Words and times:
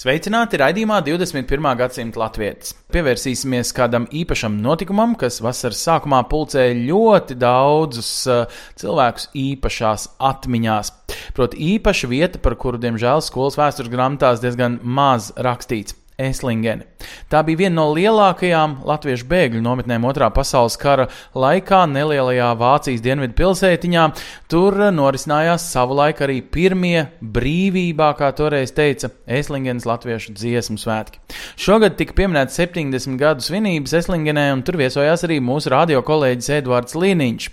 Sveicināti 0.00 0.56
raidījumā 0.56 1.02
21. 1.04 1.66
gadsimta 1.76 2.22
latvietis. 2.22 2.70
Pievērsīsimies 2.94 3.74
kādam 3.76 4.06
īpašam 4.16 4.54
notikumam, 4.64 5.12
kas 5.20 5.42
vasaras 5.44 5.82
sākumā 5.84 6.22
pulcēja 6.30 6.78
ļoti 6.86 7.36
daudzus 7.36 8.08
uh, 8.32 8.62
cilvēkus 8.80 9.28
īpašās 9.36 10.08
atmiņās. 10.30 10.94
Proti, 11.36 11.60
īpaša 11.74 12.08
vieta, 12.16 12.40
par 12.40 12.56
kuru, 12.56 12.80
diemžēl, 12.80 13.20
skolas 13.26 13.60
vēstures 13.60 13.92
grāmatās 13.92 14.40
diezgan 14.40 14.80
maz 14.80 15.34
rakstīts. 15.36 15.99
Eslingeni. 16.20 16.86
Tā 17.32 17.40
bija 17.46 17.62
viena 17.62 17.76
no 17.78 17.86
lielākajām 17.96 18.80
latviešu 18.88 19.26
bēgļu 19.30 19.62
nometnēm 19.64 20.04
otrā 20.08 20.28
pasaules 20.34 20.76
kara 20.80 21.06
laikā, 21.34 21.82
nelielajā 21.90 22.50
Vācijas 22.60 23.04
dienvidu 23.04 23.36
pilsētiņā. 23.38 24.06
Tur 24.52 24.76
norisinājās 24.94 25.70
savulaik 25.72 26.20
arī 26.26 26.40
pirmie 26.42 27.06
brīvībā, 27.20 28.12
kā 28.18 28.32
toreiz 28.36 28.74
teica, 28.76 29.12
Eslingenes 29.30 29.88
latviešu 29.88 30.34
dziesmu 30.36 30.78
svētki. 30.80 31.22
Šogad 31.60 31.96
tika 32.00 32.16
pieminēts 32.18 32.58
70 32.60 33.16
gadu 33.20 33.44
svinības 33.46 33.96
Eslingenē, 34.02 34.50
un 34.56 34.64
tur 34.66 34.80
viesojās 34.80 35.24
arī 35.28 35.40
mūsu 35.44 35.72
radio 35.72 36.04
kolēģis 36.06 36.54
Edvards 36.60 36.98
Līniņš. 36.98 37.50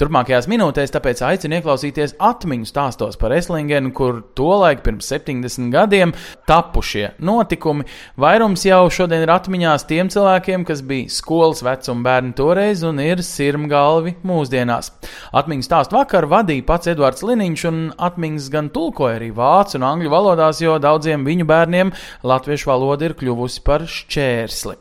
Turpmākajās 0.00 0.46
minūtēs 0.48 0.94
tāpēc 0.94 1.18
aicinu 1.28 1.58
ieklausīties 1.58 2.14
atmiņu 2.24 2.64
stāstos 2.70 3.18
par 3.20 3.34
Eslingenu, 3.36 3.90
kur 3.92 4.22
tolaik 4.38 4.80
pirms 4.80 5.10
70 5.12 5.68
gadiem 5.74 6.14
tapušie 6.48 7.10
notikumi 7.20 7.84
Vairums 8.16 8.64
jau 8.64 8.86
šodien 8.88 9.26
ir 9.26 9.32
atmiņās 9.34 9.84
tiem 9.90 10.08
cilvēkiem, 10.08 10.64
kas 10.64 10.80
bija 10.88 11.12
skolas 11.12 11.60
vecuma 11.66 12.06
bērni 12.06 12.32
toreiz 12.38 12.80
un 12.88 13.02
ir 13.04 13.20
sirmgalvi 13.26 14.14
mūsdienās. 14.24 14.88
Atmiņas 15.36 15.68
stāstu 15.68 15.98
vakar 15.98 16.30
vadīja 16.32 16.64
pats 16.72 16.88
Edvards 16.94 17.26
Liniņš, 17.26 17.66
un 17.68 17.82
atmiņas 18.00 18.48
gan 18.56 18.72
tulkoja 18.72 19.20
arī 19.20 19.28
vācu 19.36 19.76
un 19.76 19.88
angļu 19.90 20.14
valodās, 20.16 20.64
jo 20.64 20.78
daudziem 20.80 21.28
viņu 21.28 21.44
bērniem 21.52 21.92
latviešu 22.24 22.72
valoda 22.72 23.10
ir 23.10 23.18
kļuvusi 23.20 23.66
par 23.68 23.84
šķērsli. 23.84 24.80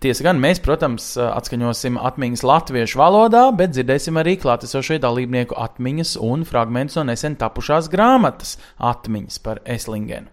Tiesa 0.00 0.24
gan 0.24 0.40
mēs, 0.40 0.60
protams, 0.64 1.12
atskaņosim 1.20 1.98
atmiņas 2.00 2.44
latviešu 2.46 3.00
valodā, 3.00 3.42
bet 3.56 3.74
dzirdēsim 3.74 4.18
arī 4.20 4.36
klātesošie 4.60 4.98
dalībnieku 5.00 5.56
atmiņas 5.56 6.18
un 6.20 6.44
fragmentus 6.44 6.98
no 6.98 7.06
nesen 7.08 7.36
tapušās 7.40 7.88
grāmatas 7.88 8.58
atmiņas 8.76 9.38
par 9.40 9.62
Eslingenu. 9.64 10.28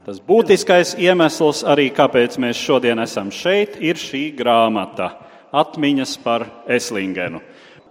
Tas 0.00 0.16
būtiskais 0.24 0.94
iemesls 0.96 1.60
arī, 1.68 1.90
kāpēc 1.92 2.38
mēs 2.40 2.56
šodien 2.56 2.98
esam 3.04 3.28
šeit, 3.30 3.76
ir 3.84 4.00
šī 4.00 4.32
grāmata 4.32 5.12
Atmiņas 5.52 6.16
par 6.22 6.46
Eslingenu. 6.70 7.42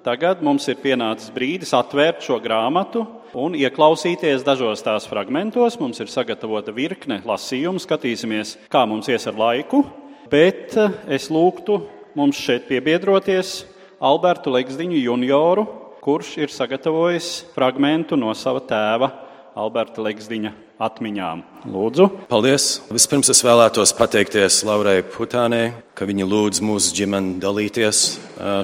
Tagad 0.02 0.42
mums 0.42 0.66
ir 0.72 0.80
pienācis 0.80 1.30
brīdis 1.36 1.76
atvērt 1.76 2.24
šo 2.26 2.40
grāmatu 2.42 3.06
un 3.38 3.54
ieklausīties 3.54 4.46
dažos 4.48 4.82
tās 4.82 5.06
fragmentos. 5.06 5.78
Mums 5.78 6.00
ir 6.00 6.10
sagatavota 6.10 6.74
virkne 6.74 7.20
lasījumu, 7.28 7.84
skatīsimies, 7.84 8.56
kā 8.72 8.86
mums 8.88 9.12
ies 9.12 9.28
ar 9.30 9.38
laiku. 9.38 9.84
Bet 10.32 10.78
eh, 10.80 10.96
es 11.20 11.30
lūgtu 11.30 11.84
mums 12.18 12.40
šeit 12.40 12.66
piebiedroties 12.72 13.60
Albertu 14.00 14.54
Legsdiņu 14.56 14.96
junioru, 14.96 15.66
kurš 16.00 16.38
ir 16.40 16.52
sagatavojis 16.54 17.42
fragmentu 17.52 18.16
no 18.16 18.32
sava 18.32 18.62
tēva 18.64 19.10
Alberta 19.60 20.00
Legsdiņa 20.06 20.54
atmiņām. 20.80 21.42
Lūdzu! 21.68 22.08
Paldies! 22.32 22.70
Vispirms 22.96 23.28
es 23.34 23.44
vēlētos 23.44 23.92
pateikties 23.98 24.62
Laurai 24.64 25.02
Putānei, 25.04 25.74
ka 26.00 26.08
viņa 26.08 26.30
lūdz 26.32 26.64
mūsu 26.64 26.96
ģimeni 26.96 27.36
dalīties 27.44 28.04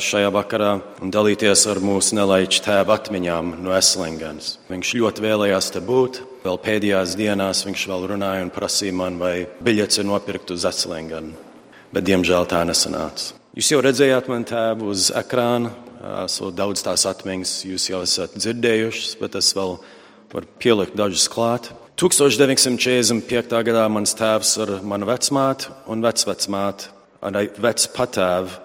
šajā 0.07 0.31
vakarā 0.31 0.71
un 1.03 1.11
dalīties 1.11 1.67
ar 1.67 1.83
mūsu 1.83 2.15
nelaiķu 2.15 2.63
tēva 2.63 2.95
atmiņām 2.95 3.57
no 3.59 3.75
Eslingens. 3.75 4.53
Viņš 4.71 4.95
ļoti 5.01 5.27
vēlējās 5.27 5.73
te 5.75 5.83
būt. 5.83 6.23
Vēl 6.47 6.63
pēdējās 6.63 7.19
dienās 7.19 7.67
viņš 7.67 7.89
vēl 7.91 8.11
runāja 8.15 8.47
un 8.47 8.55
prasīja 8.55 8.95
man, 8.95 9.19
vai 9.19 9.49
biļets 9.67 9.99
ir 9.99 10.07
nopirkt 10.07 10.55
uz 10.55 10.63
Eslingenu. 10.71 11.35
Bet, 11.91 12.07
diemžēl, 12.07 12.47
tā 12.47 12.63
nesanāca. 12.67 13.35
Jūs 13.55 13.69
jau 13.71 13.77
redzējāt 13.79 14.25
manu 14.27 14.43
tēvu 14.49 14.89
uz 14.91 15.05
ekrāna. 15.15 15.69
Vēl 16.01 16.51
daudz 16.57 16.81
tās 16.83 17.05
atmiņas 17.07 17.53
jūs 17.63 17.85
jau 17.87 18.01
esat 18.03 18.33
dzirdējušas, 18.35 19.13
bet 19.21 19.37
es 19.39 19.53
vēl 19.55 19.77
varu 20.33 20.49
pielikt 20.59 20.97
dažus 20.99 21.29
klāt. 21.31 21.69
1945. 21.95 23.55
gadā 23.69 23.85
mans 23.87 24.11
tēvs 24.19 24.51
ar 24.65 24.73
manu 24.83 25.07
vecmātu 25.07 25.71
un 25.87 26.03
vecvecmātu, 26.03 26.91
ar 27.23 27.39
vecpatēvu, 27.63 28.59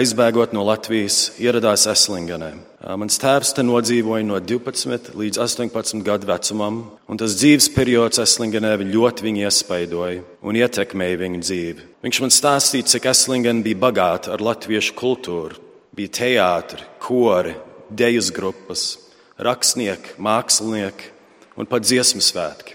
aizbēgot 0.00 0.56
no 0.56 0.64
Latvijas, 0.64 1.26
ieradās 1.36 1.84
Eslingenē. 1.92 2.54
Mans 2.82 3.14
tēvs 3.22 3.52
te 3.54 3.62
nodzīvoja 3.62 4.24
no 4.26 4.40
12 4.42 5.12
līdz 5.14 5.38
18 5.38 6.02
gadu 6.02 6.26
vecumam, 6.26 6.80
un 7.06 7.20
tas 7.20 7.36
dzīves 7.38 7.68
periods 7.76 8.18
Eslingenē 8.18 8.72
ļoti 8.80 9.22
viņu 9.22 9.44
iespaidoja 9.46 10.24
un 10.42 10.58
ietekmēja 10.58 11.20
viņu 11.20 11.42
dzīvi. 11.44 11.84
Viņš 12.02 12.20
man 12.24 12.34
stāstīja, 12.34 12.88
cik 12.90 13.06
Eslingena 13.12 13.62
bija 13.62 13.78
bagāta 13.84 14.32
ar 14.34 14.42
latviešu 14.42 14.96
kultūru. 14.98 15.60
Bija 15.94 16.10
teātri, 16.18 16.82
kori, 16.98 17.54
dejas 17.86 18.32
grupas, 18.34 18.98
rakstnieki, 19.38 20.16
mākslinieki 20.18 21.12
un 21.54 21.70
pat 21.70 21.86
dziesmu 21.86 22.24
svētki. 22.24 22.74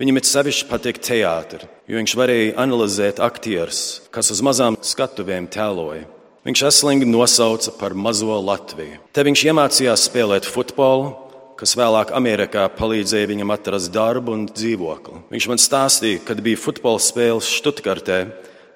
Viņam 0.00 0.16
ir 0.16 0.28
sevišķi 0.32 0.70
patīk 0.70 1.02
teātris, 1.04 1.68
jo 1.84 2.00
viņš 2.00 2.16
varēja 2.16 2.56
analizēt 2.64 3.20
aktierus, 3.20 4.00
kas 4.14 4.32
uz 4.32 4.40
mazām 4.40 4.80
skatuvēm 4.80 5.50
tēloja. 5.52 6.08
Viņš 6.42 6.62
Eslingu 6.66 7.06
nosauca 7.06 7.70
par 7.78 7.94
mazo 7.94 8.34
Latviju. 8.42 8.96
Te 9.14 9.22
viņš 9.22 9.44
iemācījās 9.46 10.08
spēlēt 10.08 10.48
futbolu, 10.50 11.12
kas 11.54 11.76
vēlāk 11.78 12.10
Amerikā 12.18 12.64
palīdzēja 12.74 13.28
viņam 13.30 13.54
atrast 13.54 13.92
darbu 13.94 14.34
un 14.34 14.48
dzīvokli. 14.50 15.20
Viņš 15.30 15.46
man 15.52 15.62
stāstīja, 15.62 16.24
kad 16.26 16.42
bija 16.42 16.58
futbola 16.58 16.98
spēles 16.98 17.46
Štutgartē, 17.60 18.18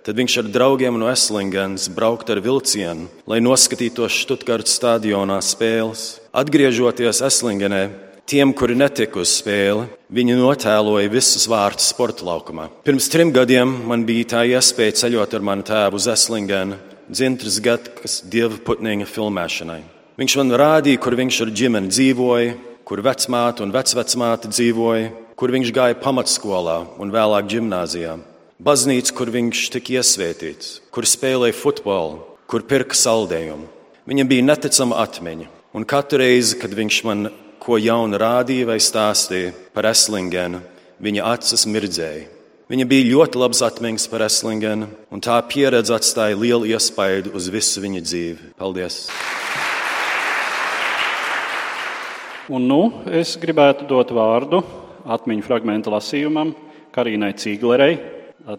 tad 0.07 0.23
viņš 0.23 0.39
ar 0.45 0.53
draugiem 0.55 0.95
no 1.03 1.11
Eslingens 1.11 1.89
brauktu 1.91 2.37
ar 2.37 2.45
vilcienu, 2.47 3.11
lai 3.27 3.43
noskatītos 3.43 4.15
Štutgartas 4.15 4.79
stadionā 4.79 5.43
spēles. 5.43 6.21
Atgriežoties 6.31 7.25
Eslingenē, 7.27 7.89
Tiem, 8.27 8.51
kuri 8.59 8.75
netika 8.75 9.21
uz 9.23 9.37
spēli, 9.39 9.85
viņi 10.11 10.35
notēloja 10.35 11.11
visus 11.13 11.45
vārtus 11.47 11.93
sporta 11.93 12.27
laukumā. 12.27 12.65
Pirms 12.83 13.07
trim 13.07 13.31
gadiem 13.31 13.71
man 13.87 14.03
bija 14.03 14.33
tā 14.33 14.41
iespēja 14.51 14.97
ceļot 15.05 15.37
ar 15.39 15.45
manu 15.47 15.63
tēvu 15.69 16.01
uz 16.01 16.09
Eslingenu, 16.11 16.81
dzintras 17.11 17.59
gadkas 17.63 18.21
dieva 18.27 18.59
putniņa 18.67 19.07
filmēšanai. 19.11 19.83
Viņš 20.17 20.37
man 20.41 20.55
rādīja, 20.57 21.01
kur 21.03 21.17
viņš 21.19 21.41
ar 21.45 21.53
ģimeni 21.61 21.93
dzīvoja, 21.93 22.53
kur 22.89 23.03
vecmāte 23.05 23.65
un 23.65 23.75
vecvecmāte 23.75 24.51
dzīvoja, 24.53 25.11
kur 25.37 25.53
viņš 25.53 25.73
gāja 25.77 25.99
pamatskolā 26.01 26.79
un 27.03 27.13
vēlāk 27.13 27.51
gimnāzijā. 27.53 28.17
Baznīca, 28.57 29.13
kur 29.13 29.29
viņš 29.35 29.67
tika 29.75 29.99
iesvētīts, 29.99 30.79
kur 30.89 31.05
spēlēja 31.05 31.57
futbolu, 31.59 32.23
kur 32.49 32.65
pirka 32.65 32.97
saldējumu. 32.97 33.69
Viņam 34.09 34.31
bija 34.31 34.47
neticama 34.47 35.03
atmiņa, 35.03 35.51
un 35.77 35.85
katru 35.85 36.23
reizi, 36.23 36.57
kad 36.63 36.73
viņš 36.73 37.03
man 37.05 37.29
ko 37.61 37.77
jaunu 37.83 38.17
rādīja 38.23 38.71
vai 38.71 38.79
stāstīja 38.81 39.53
par 39.75 39.91
Eslingenu, 39.91 40.63
viņa 41.03 41.29
acis 41.35 41.67
mirdzēja. 41.69 42.36
Viņa 42.67 42.83
bija 42.91 43.05
ļoti 43.07 43.39
labs 43.39 43.61
atmiņas 43.63 44.09
par 44.11 44.25
Eslingenu, 44.27 44.89
un 45.15 45.21
tā 45.23 45.37
pieredze 45.47 45.93
atstāja 45.95 46.35
lielu 46.35 46.67
iespaidu 46.73 47.31
uz 47.39 47.47
visu 47.47 47.79
viņa 47.85 48.01
dzīvi. 48.03 48.49
Paldies! 48.59 48.97
Un 52.51 52.67
nu 52.67 52.81
es 53.07 53.37
gribētu 53.39 53.87
dot 53.87 54.11
vārdu 54.11 54.65
atmiņu 55.07 55.47
fragmenta 55.47 55.95
lasījumam 55.95 56.57
Karīnai 56.91 57.37
Cīglerei. 57.39 58.01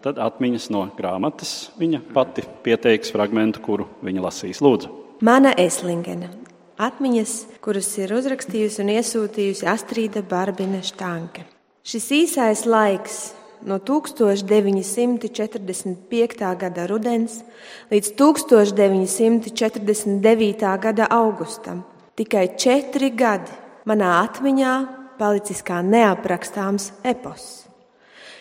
Tad 0.00 0.16
atmiņas 0.24 0.70
no 0.72 0.86
grāmatas 0.96 1.68
viņa 1.76 2.00
pati 2.16 2.46
pieteiks 2.64 3.12
fragmentu, 3.12 3.60
kuru 3.60 3.90
viņa 4.00 4.24
lasīs. 4.24 4.64
Lūdzu! 4.64 5.20
Mana 5.20 5.52
Eslingena. 5.52 6.32
Atmiņas, 6.80 7.60
kuras 7.60 7.92
ir 8.00 8.16
uzrakstījusi 8.16 8.86
un 8.86 8.94
iesūtījusi 8.96 9.68
Astrīda 9.68 10.24
Barbina 10.24 10.80
Štanke. 10.80 11.44
Šis 11.84 12.08
īsais 12.22 12.64
laiks 12.68 13.18
no 13.66 13.78
1945. 13.78 16.56
gada 16.58 16.86
rudens 16.86 17.42
līdz 17.90 18.12
1949. 18.18 20.78
gada 20.82 21.06
augustam. 21.10 21.82
Tikai 22.18 22.48
četri 22.58 23.10
gadi 23.10 23.50
manā 23.86 24.22
atmiņā 24.26 24.86
palicis 25.18 25.62
kā 25.66 25.82
neaprakstāms 25.82 26.92
epos. 27.06 27.68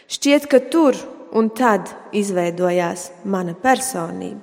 Šķiet, 0.07 0.47
ka 0.47 0.59
tur 0.71 0.95
un 1.35 1.49
tad 1.49 1.89
izveidojās 2.15 3.11
mana 3.27 3.53
personība. 3.57 4.39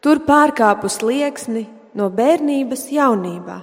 Tur 0.00 0.22
pārkāpu 0.24 0.88
slieksni 0.88 1.66
no 1.96 2.08
bērnības 2.12 2.86
jaunībā. 2.94 3.58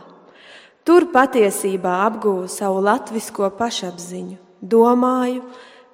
Tur 0.88 1.10
patiesībā 1.12 1.98
apguvu 2.06 2.48
savu 2.52 2.84
latvisko 2.86 3.50
pašapziņu, 3.58 4.38
domāju, 4.62 5.42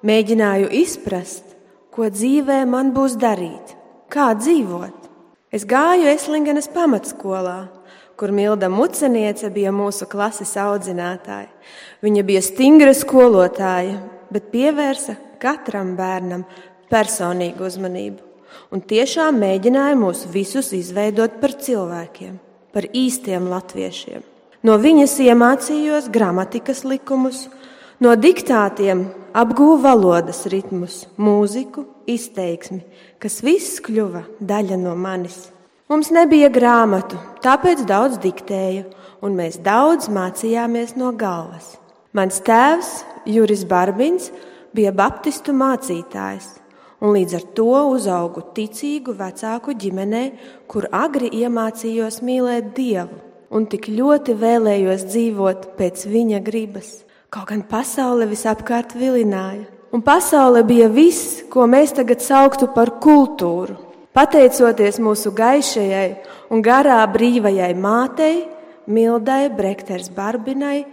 mēģināju 0.04 0.70
izprast, 0.82 1.54
ko 1.94 2.10
dzīvē 2.12 2.64
man 2.68 2.92
būs 2.96 3.16
darīt, 3.20 3.74
kā 4.12 4.32
dzīvot. 4.38 5.08
Es 5.54 5.64
gāju 5.68 6.10
Eslingenes 6.10 6.68
pamatskolā, 6.74 7.68
kur 8.18 8.34
Milda 8.34 8.68
Muceniece 8.70 9.50
bija 9.54 9.72
mūsu 9.74 10.06
klases 10.10 10.54
audzinātāja. 10.58 11.50
Viņa 12.04 12.26
bija 12.26 12.42
stingra 12.42 12.94
skolotāja, 12.94 13.98
bet 14.34 14.52
pievērsa 14.52 15.16
katram 15.42 15.94
bērnam 15.98 16.46
personīgu 16.90 17.66
uzmanību 17.66 18.34
un 18.74 18.82
tiešām 18.82 19.38
mēģināja 19.42 19.96
mūs 19.98 20.24
visus 20.32 20.72
izveidot 20.76 21.38
par 21.40 21.54
cilvēkiem, 21.62 22.36
par 22.74 22.88
īstiem 22.90 23.48
latviešiem. 23.50 24.24
No 24.64 24.78
viņas 24.80 25.18
iemācījos 25.26 26.08
gramatikas 26.12 26.82
likumus, 26.88 27.46
no 28.02 28.14
diktātiem 28.18 29.04
apgūvu 29.36 29.80
valodas 29.84 30.44
ritmus, 30.50 31.04
mūziku, 31.20 31.84
izteiksmi, 32.10 32.82
kas 33.22 33.40
viss 33.44 33.80
kļuva 33.84 34.24
daļa 34.40 34.78
no 34.80 34.94
manis. 34.98 35.50
Mums 35.90 36.10
nebija 36.14 36.48
grāmatu, 36.52 37.18
tāpēc 37.44 37.84
daudz 37.86 38.18
diktēju, 38.22 38.86
un 39.24 39.36
mēs 39.38 39.60
daudz 39.62 40.08
mācījāmies 40.12 40.96
no 40.96 41.12
galvas. 41.12 41.74
Mans 42.14 42.40
tēvs, 42.46 43.02
Juris 43.28 43.66
Barbins, 43.68 44.30
bija 44.74 44.94
baptistu 44.94 45.52
mācītājs, 45.56 46.48
un 47.04 47.14
līdz 47.18 47.36
ar 47.38 47.46
to 47.58 47.68
uzaugu 47.92 48.46
ticīgu 48.56 49.14
vecāku 49.18 49.76
ģimenē, 49.76 50.24
kur 50.70 50.88
agri 50.94 51.30
iemācījos 51.42 52.22
mīlēt 52.24 52.72
Dievu 52.76 53.20
un 53.54 53.68
tik 53.70 53.86
ļoti 53.92 54.34
vēlējos 54.38 55.06
dzīvot 55.12 55.74
pēc 55.78 56.06
viņa 56.10 56.40
gribas. 56.44 57.03
Kaut 57.34 57.48
gan 57.50 57.64
pasaule 57.66 58.28
visapkārt 58.30 58.92
vilināja, 58.94 59.64
un 59.90 60.04
pasaule 60.06 60.60
bija 60.62 60.86
viss, 60.86 61.40
ko 61.50 61.64
mēs 61.66 61.90
tagad 61.96 62.22
sauktu 62.22 62.68
par 62.70 62.92
kultūru. 63.02 63.74
Pateicoties 64.14 65.00
mūsu 65.02 65.32
gaišajai 65.34 66.06
un 66.54 66.62
garā 66.62 67.00
brīvajai 67.10 67.72
mātei, 67.74 68.44
Mildai 68.86 69.48
Brekters 69.50 70.12
Barbinai, 70.14 70.84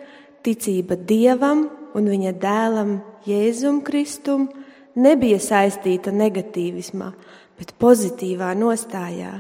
ticība 0.41 0.97
dievam 0.97 1.67
un 1.93 2.09
viņa 2.09 2.33
dēlam 2.41 2.97
Jēzum 3.29 3.83
Kristum 3.85 4.49
nebija 4.97 5.37
saistīta 5.37 6.09
negatīvismā, 6.09 7.11
bet 7.53 7.77
pozitīvā 7.77 8.55
nostājā. 8.57 9.35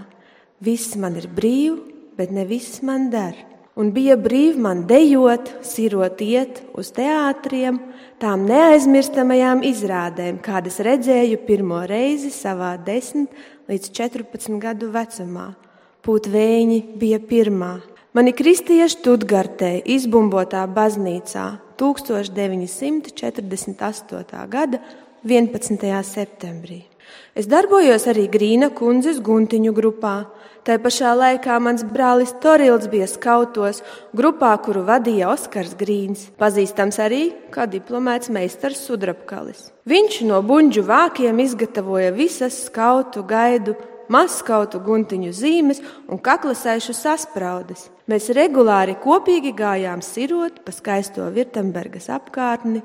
Viss 0.61 0.93
man 1.01 1.17
ir 1.17 1.31
brīvi, 1.33 1.79
bet 2.13 2.29
ne 2.29 2.45
viss 2.45 2.83
man 2.85 3.09
der. 3.09 3.47
Un 3.79 3.93
bija 3.95 4.17
brīvi 4.19 4.59
man 4.59 4.83
dejot, 4.87 5.47
sirot 5.63 6.19
iet 6.25 6.59
uz 6.75 6.91
teātriem, 6.95 7.79
tām 8.19 8.43
neaizmirstamajām 8.49 9.63
izrādēm, 9.63 10.41
kādas 10.43 10.81
redzēju 10.83 11.37
pirmo 11.47 11.79
reizi 11.87 12.31
savā 12.35 12.75
10 12.83 13.31
līdz 13.71 13.93
14 13.95 14.59
gadu 14.59 14.91
vecumā. 14.91 15.55
Pūtvēņi 16.03 16.99
bija 16.99 17.19
pirmā, 17.23 17.79
Mani 18.11 18.33
kristīja 18.35 18.91
Študgartē, 18.91 19.87
izbumbotā 19.87 20.67
baznīcā 20.67 21.63
1948. 21.79 23.07
gada 24.51 24.83
11. 25.23 26.03
septembrī. 26.03 26.90
Es 27.35 27.47
darbojos 27.47 28.07
arī 28.11 28.27
Grīna 28.31 28.71
kundzes 28.75 29.21
guntiņu 29.23 29.73
grupā. 29.75 30.15
Tā 30.61 30.75
pašā 30.77 31.15
laikā 31.17 31.55
mans 31.63 31.81
brālis 31.87 32.35
Torils 32.43 32.85
bija 32.91 33.07
skautos, 33.09 33.79
grupā, 34.13 34.51
kuru 34.61 34.83
vadīja 34.85 35.31
Oskars 35.31 35.73
Grīns, 35.79 36.27
pazīstams 36.37 36.99
arī 37.01 37.21
kā 37.53 37.65
diplomēts 37.65 38.29
meistars 38.29 38.83
Sudrabkalis. 38.85 39.71
Viņš 39.89 40.19
no 40.29 40.43
buļģu 40.45 40.83
vākiem 40.85 41.41
izgatavoja 41.41 42.11
visas 42.13 42.59
skautu 42.67 43.25
gaidu 43.25 43.73
mazskautu 44.11 44.81
guntiņu 44.83 45.31
zīmes 45.33 45.81
un 46.11 46.19
kaklasēšu 46.21 46.93
saspraudes. 46.93 47.87
Mēs 48.11 48.25
regulāri 48.35 48.97
kopīgi 48.99 49.53
gājām 49.55 50.01
sirot 50.03 50.57
pa 50.65 50.73
skaisto 50.75 51.23
Virtembergas 51.31 52.09
apkārtni, 52.11 52.81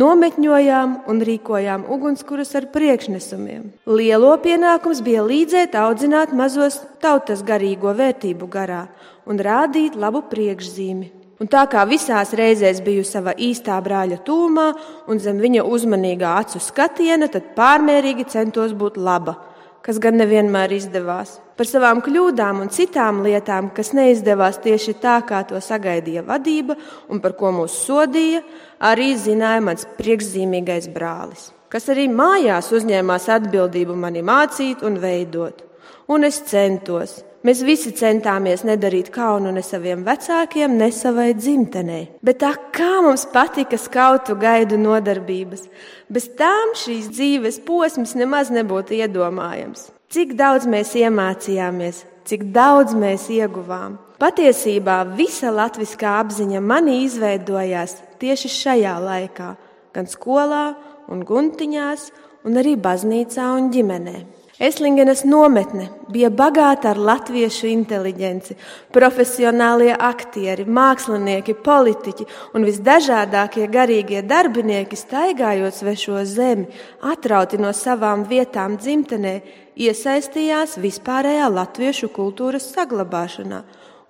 nometņojām 0.00 0.94
un 1.12 1.20
rīkojām 1.28 1.84
ugunskurus 1.92 2.54
ar 2.56 2.70
priekšnesumiem. 2.72 3.66
Lielo 3.84 4.30
pienākums 4.40 5.02
bija 5.04 5.26
līdzēt 5.28 5.76
audzināt 5.76 6.32
mazos 6.32 6.80
tautas 7.04 7.44
garīgo 7.44 7.92
vērtību 7.98 8.48
garā 8.48 8.86
un 9.28 9.42
rādīt 9.44 9.98
labu 9.98 10.24
priekšzīmi. 10.32 11.12
Un 11.42 11.52
tā 11.52 11.66
kā 11.68 11.84
visās 11.90 12.32
reizēs 12.38 12.80
biju 12.86 13.04
savā 13.04 13.36
īstā 13.36 13.76
brāļa 13.84 14.22
tūmā 14.24 14.68
un 15.10 15.20
zem 15.20 15.42
viņa 15.42 15.68
uzmanīgā 15.68 16.36
acu 16.46 16.62
skatiena, 16.62 17.28
tad 17.28 17.52
pārmērīgi 17.58 18.30
centos 18.32 18.72
būt 18.72 18.96
laba 18.96 19.36
kas 19.82 19.98
gan 20.02 20.16
nevienmēr 20.20 20.72
izdevās, 20.76 21.36
par 21.58 21.68
savām 21.68 22.02
kļūdām 22.04 22.62
un 22.64 22.70
citām 22.72 23.22
lietām, 23.26 23.72
kas 23.74 23.92
neizdevās 23.96 24.60
tieši 24.62 24.94
tā, 25.02 25.16
kā 25.26 25.42
to 25.48 25.58
sagaidīja 25.62 26.22
vadība 26.26 26.76
un 27.10 27.20
par 27.22 27.34
ko 27.38 27.50
mūs 27.54 27.80
sodīja, 27.86 28.44
arī 28.78 29.12
zināja 29.18 29.64
mans 29.64 29.88
priekšzīmīgais 29.98 30.88
brālis, 30.94 31.50
kas 31.72 31.90
arī 31.92 32.06
mājās 32.10 32.70
uzņēmās 32.78 33.28
atbildību 33.36 33.98
mani 33.98 34.22
mācīt 34.26 34.86
un 34.86 35.00
veidot. 35.02 35.66
Un 36.12 36.26
es 36.26 36.40
centos, 36.46 37.20
Mēs 37.42 37.58
visi 37.66 37.90
centāmies 37.98 38.60
nedarīt 38.62 39.08
kaunu 39.10 39.50
ne 39.50 39.64
saviem 39.66 40.04
vecākiem, 40.06 40.76
ne 40.78 40.92
savai 40.94 41.32
dzimtenei. 41.34 42.04
Bet 42.22 42.38
tā 42.44 42.52
kā 42.70 43.00
mums 43.02 43.24
patika 43.32 43.74
skautu 43.80 44.36
gaidu 44.38 44.78
nodarbības, 44.78 45.64
bez 46.06 46.28
tām 46.38 46.76
šīs 46.78 47.08
dzīves 47.10 47.58
posms 47.66 48.14
nemaz 48.14 48.52
nebūtu 48.54 48.94
iedomājams. 49.00 49.88
Cik 50.14 50.36
daudz 50.38 50.68
mēs 50.70 50.92
iemācījāmies, 51.00 52.04
cik 52.30 52.44
daudz 52.54 52.94
mēs 52.94 53.26
ieguvām. 53.34 53.96
Patiesībā 54.22 55.00
visa 55.18 55.50
latviskā 55.50 56.12
apziņa 56.20 56.60
manī 56.62 57.00
izveidojās 57.08 57.96
tieši 58.22 58.52
šajā 58.54 58.92
laikā, 59.02 59.48
gan 59.90 60.06
skolā, 60.06 60.76
un 61.10 61.26
guntiņās, 61.26 62.06
un 62.46 62.62
arī 62.62 62.76
baznīcā 62.78 63.48
un 63.56 63.72
ģimenē. 63.74 64.14
Eslingenes 64.62 65.24
nometne 65.26 65.88
bija 66.14 66.28
bagāta 66.30 66.92
ar 66.92 66.98
latviešu 67.02 67.66
inteligenci, 67.66 68.54
profesionālie 68.94 69.90
aktieri, 69.90 70.62
mākslinieki, 70.70 71.56
politiķi 71.66 72.28
un 72.54 72.68
visdažādākie 72.68 73.66
garīgie 73.72 74.22
darbinieki, 74.22 75.00
staigājot 75.00 75.80
svešo 75.80 76.22
zemi, 76.30 76.68
atrauti 77.02 77.58
no 77.58 77.74
savām 77.74 78.22
vietām 78.30 78.78
dzimtenē, 78.78 79.34
iesaistījās 79.74 80.78
vispārējā 80.78 81.50
latviešu 81.50 82.12
kultūras 82.14 82.70
saglabāšanā 82.70 83.64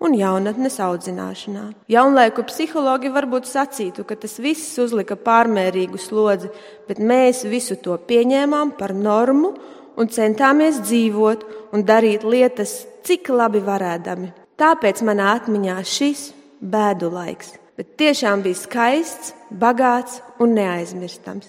un 0.04 0.20
jaunatnes 0.20 0.76
audzināšanā. 0.84 1.68
Jaunlaiku 1.88 2.44
psihologi 2.44 3.08
varbūt 3.14 3.48
sacītu, 3.48 4.04
ka 4.04 4.20
tas 4.20 4.36
viss 4.42 4.76
uzlika 4.82 5.16
pārmērīgu 5.16 5.96
slodzi, 5.96 6.52
bet 6.88 7.00
mēs 7.00 7.46
visu 7.48 7.80
to 7.80 7.96
pieņēmām 7.96 8.76
par 8.76 8.92
normu 8.92 9.56
un 9.96 10.10
centāmies 10.12 10.80
dzīvot 10.82 11.44
un 11.72 11.84
darīt 11.86 12.24
lietas, 12.24 12.82
cik 13.06 13.32
labi 13.32 13.62
varēdami. 13.64 14.30
Tāpēc 14.60 15.02
manā 15.06 15.32
atmiņā 15.38 15.78
šis 15.88 16.28
bēdu 16.60 17.10
laiks, 17.12 17.56
bet 17.76 17.96
tiešām 18.00 18.44
bija 18.44 18.60
skaists, 18.60 19.32
bagāts 19.50 20.20
un 20.40 20.54
neaizmirstams. 20.58 21.48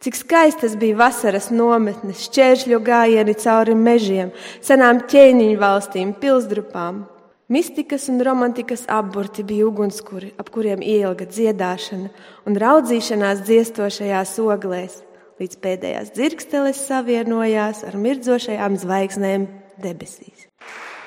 Cik 0.00 0.16
skaistas 0.16 0.74
bija 0.80 0.96
vasaras 0.96 1.50
nometnes, 1.52 2.24
šķēršļu 2.28 2.78
gājieni 2.84 3.34
cauri 3.42 3.74
mežiem, 3.76 4.30
senām 4.64 5.02
ķēniņu 5.10 5.58
valstīm, 5.60 6.14
pilsdrupām. 6.20 7.04
Mistikas 7.50 8.06
un 8.08 8.22
romantikas 8.24 8.86
apburti 8.88 9.44
bija 9.44 9.66
ugunskuri, 9.68 10.30
ap 10.40 10.48
kuriem 10.54 10.80
ielga 10.86 11.26
dziedāšana 11.28 12.08
un 12.46 12.58
raudzīšanās 12.62 13.44
dziestošajās 13.44 14.36
oglēs 14.46 15.00
līdz 15.40 15.56
pēdējās 15.62 16.12
dzirksteles 16.16 16.80
savienojās 16.84 17.82
ar 17.88 17.96
mirdzošajām 17.96 18.76
zvaigznēm 18.82 19.46
debesīs. 19.80 20.46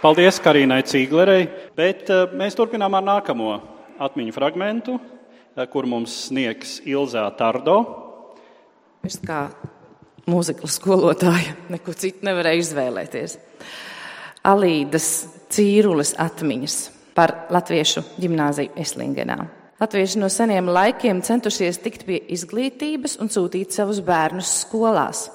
Paldies 0.01 0.39
Karīnai 0.43 0.81
Cīglerei, 0.89 1.45
bet 1.77 2.09
eh, 2.11 2.33
mēs 2.35 2.57
turpinām 2.57 2.97
ar 2.97 3.05
nākamo 3.05 3.53
atmiņu 4.03 4.33
fragmentu, 4.35 4.97
eh, 4.97 5.67
kur 5.69 5.87
mums 5.87 6.15
sniegs 6.27 6.79
Ilzā 6.89 7.27
Tardo. 7.37 7.77
Es 9.05 9.19
kā 9.21 9.45
mūziklas 10.27 10.79
skolotāja 10.79 11.55
neko 11.71 11.93
citu 11.95 12.25
nevarēju 12.27 12.65
izvēlēties. 12.65 13.37
Alīdas 14.49 15.09
Cīrules 15.53 16.15
atmiņas 16.19 16.77
par 17.15 17.45
Latviešu 17.53 18.01
ģimnāziju 18.17 18.73
Eslingenā. 18.81 19.45
Latvieši 19.83 20.21
no 20.21 20.29
seniem 20.31 20.69
laikiem 20.71 21.17
centušies 21.27 21.81
tikt 21.83 22.05
pie 22.07 22.21
izglītības 22.31 23.17
un 23.19 23.27
sūtīt 23.27 23.75
savus 23.75 23.97
bērnus 24.05 24.61
skolās. 24.61 25.25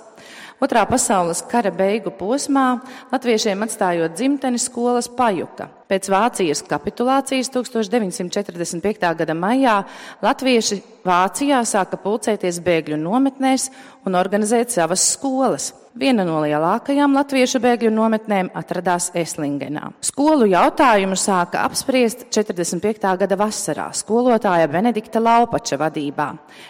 Otrā 0.65 0.87
pasaules 0.89 1.43
kara 1.51 1.69
beigu 1.69 2.09
posmā 2.17 2.79
latviešiem 3.13 3.61
atstājot 3.67 4.15
dzimteni 4.17 4.57
skolas 4.59 5.11
pajuka. 5.19 5.69
Pēc 5.91 6.09
Vācijas 6.09 6.65
kapitulācijas 6.65 7.53
1945. 7.53 9.13
gada 9.21 9.37
maijā 9.37 9.77
latvieši 10.25 10.81
Vācijā 11.05 11.61
sāka 11.69 12.01
pulcēties 12.01 12.63
bēgļu 12.65 12.97
nometnēs 13.05 13.69
un 14.09 14.17
organizēt 14.17 14.73
savas 14.73 15.05
skolas. 15.13 15.75
Viena 15.99 16.23
no 16.23 16.37
lielākajām 16.45 17.17
latviešu 17.17 17.59
bēgļu 17.59 17.91
nometnēm 17.91 18.53
atradās 18.55 19.09
Eslingenā. 19.19 19.89
Skolu 20.07 20.47
jautājumu 20.47 21.17
sāka 21.19 21.65
apspriest 21.67 22.29
45. 22.31 23.17
gada 23.19 23.39
vasarā 23.41 23.89
skolotāja 23.99 24.71
Benedikta 24.71 25.19
Laupača 25.19 25.81
vadībā, 25.81 26.29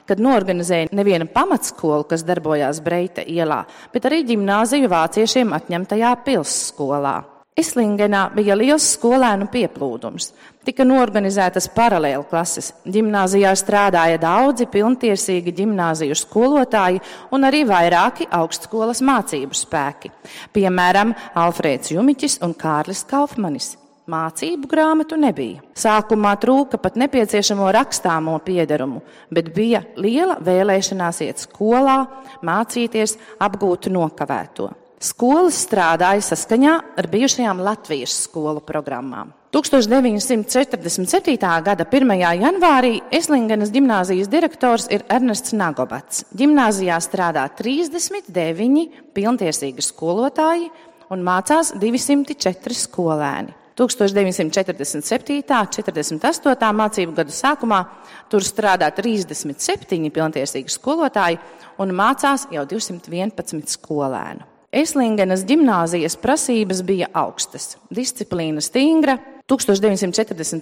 kad 0.08 0.24
norganizēja 0.24 0.88
nevienu 0.96 1.28
pamatskolu, 1.34 2.06
kas 2.08 2.24
darbojās 2.24 2.80
Breita 2.80 3.20
ielā, 3.20 3.66
bet 3.92 4.08
arī 4.08 4.22
ģimnāziju 4.30 4.88
vāciešiem 4.94 5.52
atņemtajā 5.60 6.14
pilsskolā. 6.24 7.18
Eslingenā 7.58 8.28
bija 8.32 8.56
liels 8.56 8.86
skolēnu 8.94 9.50
pieplūdums. 9.52 10.30
Tika 10.68 10.84
norganizētas 10.84 11.64
paralēli 11.72 12.26
klases. 12.28 12.74
Gimnāzijā 12.84 13.54
strādāja 13.56 14.18
daudzi 14.20 14.66
pilntiesīgi 14.68 15.54
gimnāziju 15.62 16.12
skolotāji 16.20 16.98
un 17.32 17.46
arī 17.48 17.62
vairāki 17.64 18.26
augstskolas 18.36 19.00
mācību 19.00 19.56
spēki. 19.56 20.10
Piemēram, 20.52 21.14
Alfrēds 21.40 21.94
Jumiķis 21.94 22.42
un 22.44 22.52
Kārlis 22.52 23.00
Kaufmanis. 23.08 23.70
Mācību 24.12 24.68
grāmatu 24.68 25.16
nebija. 25.16 25.62
Sākumā 25.72 26.34
trūka 26.42 26.76
pat 26.84 27.00
nepieciešamo 27.00 27.70
rakstāmo 27.72 28.36
piedarumu, 28.44 29.00
bet 29.32 29.48
bija 29.56 29.80
liela 29.96 30.36
vēlēšanās 30.44 31.22
iet 31.24 31.46
skolā, 31.46 31.96
mācīties, 32.44 33.16
apgūt 33.40 33.88
nokavēto. 33.96 34.68
Skolas 34.98 35.54
strādāja 35.62 36.18
saskaņā 36.26 36.72
ar 36.98 37.06
bijušajām 37.06 37.60
Latvijas 37.62 38.16
skolu 38.24 38.58
programmām. 38.66 39.30
1947. 39.54 41.36
gada 41.38 41.86
1. 41.86 42.14
janvārī 42.42 42.98
Eslingenas 43.14 43.70
gimnāzijas 43.70 44.26
direktors 44.28 44.88
ir 44.90 45.04
Ernests 45.06 45.54
Nagobats. 45.54 46.24
Gimnāzijā 46.34 46.98
strādā 46.98 47.46
39 47.60 48.88
pilntiesīgi 49.14 49.86
skolotāji 49.86 50.66
un 51.14 51.22
mācās 51.22 51.72
204 51.78 52.74
skolēni. 52.82 53.54
1947. 53.78 55.38
un 55.46 56.20
48. 56.26 56.74
mācību 56.82 57.14
gadu 57.22 57.30
sākumā 57.30 57.84
tur 58.26 58.42
strādā 58.42 58.90
37 58.90 60.10
pilntiesīgi 60.10 60.74
skolotāji 60.74 61.38
un 61.78 61.94
mācās 61.94 62.50
jau 62.50 62.66
211 62.66 63.78
skolēnu. 63.78 64.57
Eslingenas 64.68 65.46
gimnāzijas 65.48 66.18
prasības 66.20 66.82
bija 66.84 67.06
augstas, 67.16 67.78
disciplīna 67.88 68.60
stingra. 68.60 69.16
1945. 69.48 70.52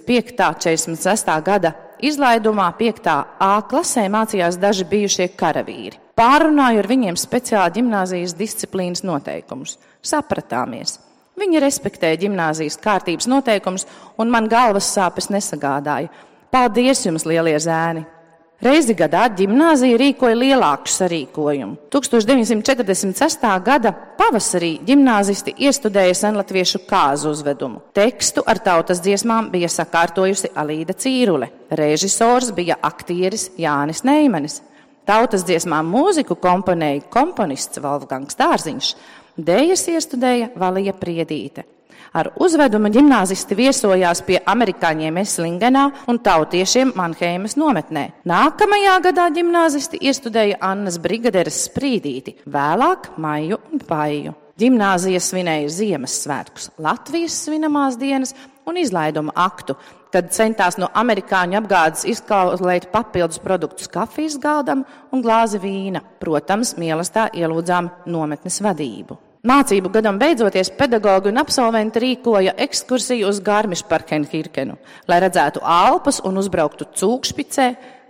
un 0.87 0.95
46. 0.95 1.33
gada 1.43 1.73
izlaidumā 1.99 2.69
5. 2.79 3.09
A 3.43 3.49
klasē 3.67 4.05
mācījās 4.07 4.55
daži 4.61 4.87
bijušie 4.87 5.27
karavīri. 5.35 5.99
Pārunāju 6.15 6.79
ar 6.79 6.87
viņiem 6.87 7.19
speciāli 7.19 7.81
gimnāzijas 7.81 8.37
disciplīnas 8.39 9.03
noteikumus. 9.03 9.75
Sapratāmies. 9.99 11.01
Viņi 11.37 11.59
respektēja 11.59 12.23
gimnāzijas 12.23 12.79
kārtības 12.79 13.27
noteikumus, 13.27 13.83
un 14.17 14.31
man 14.31 14.47
galvas 14.47 14.87
sāpes 14.87 15.27
nesagādāja. 15.27 16.07
Paldies 16.49 17.03
jums, 17.03 17.27
lielie 17.27 17.59
zēni! 17.59 18.07
Reizi 18.57 18.95
gadā 18.97 19.27
gimnāzija 19.37 19.99
rīkoja 20.01 20.33
lielāku 20.33 20.89
sarīkojumu. 20.89 21.75
1946. 21.93 23.45
gada 23.61 23.91
pavasarī 24.17 24.71
gimnāzisti 24.87 25.53
iestudēja 25.67 26.15
senlatviešu 26.17 26.81
kāzu 26.89 27.35
uzvedumu. 27.35 27.83
Tekstu 27.93 28.41
ar 28.49 28.57
tautas 28.65 29.03
dziesmām 29.05 29.51
bija 29.53 29.69
sakārtojusi 29.69 30.55
Alīda 30.57 30.97
Cīrule. 30.97 31.51
Režisors 31.69 32.49
bija 32.57 32.79
aktieris 32.81 33.51
Jānis 33.61 34.01
Neimanis. 34.09 34.63
Tautas 35.05 35.45
dziesmām 35.45 35.93
mūziku 35.93 36.39
komponēja 36.41 37.05
komponists 37.13 37.77
Wolfgangs 37.85 38.41
Dārziņš. 38.41 38.93
Dējas 39.37 39.85
iestudēja 39.93 40.55
Valija 40.57 40.97
Priedīte. 40.97 41.69
Ar 42.15 42.29
uzvedumu 42.39 42.91
ģimnāzisti 42.93 43.57
viesojās 43.57 44.21
pie 44.27 44.39
amerikāņiem 44.47 45.19
Eslingenā 45.23 45.83
un 46.07 46.19
tautiešiem 46.23 46.93
Manheimas 46.95 47.57
nometnē. 47.59 48.07
Nākamajā 48.27 48.97
gadā 49.09 49.27
ģimnāzisti 49.35 49.99
iestudēja 50.07 50.61
Annas 50.63 50.99
brigaderes 51.03 51.65
sprīdīti, 51.67 52.37
vēlāk 52.47 53.11
maiju 53.17 53.59
un 53.71 53.83
paiju. 53.87 54.35
Gimnāzija 54.57 55.19
svinēja 55.21 55.69
Ziemassvētkus, 55.69 56.71
Latvijas 56.81 57.35
svinamās 57.43 57.99
dienas 58.01 58.33
un 58.65 58.79
izlaiduma 58.81 59.35
aktu, 59.37 59.75
kad 60.09 60.31
centās 60.33 60.79
no 60.81 60.89
amerikāņu 60.97 61.59
apgādes 61.59 62.07
izkaulēt 62.09 62.89
papildus 62.93 63.43
produktus 63.43 63.91
kafijas 63.91 64.39
galdam 64.41 64.81
un 65.13 65.21
glāzi 65.21 65.61
vīna. 65.61 66.01
Protams, 66.17 66.73
mīlestā 66.79 67.29
ielūdzām 67.37 67.91
nometnes 68.09 68.61
vadību. 68.65 69.26
Mācību 69.47 69.87
gadam 69.93 70.17
beidzoties, 70.19 70.73
pedagogi 70.75 71.29
un 71.31 71.39
absolventi 71.39 72.01
rīkoja 72.03 72.57
ekskursiju 72.65 73.29
uz 73.29 73.37
Gārmišparkenkirkenu, 73.45 74.73
lai 75.07 75.19
redzētu 75.23 75.61
Alpas 75.63 76.17
un 76.27 76.39
uzbrauktu 76.41 76.89
cūkšpicē, 76.97 77.67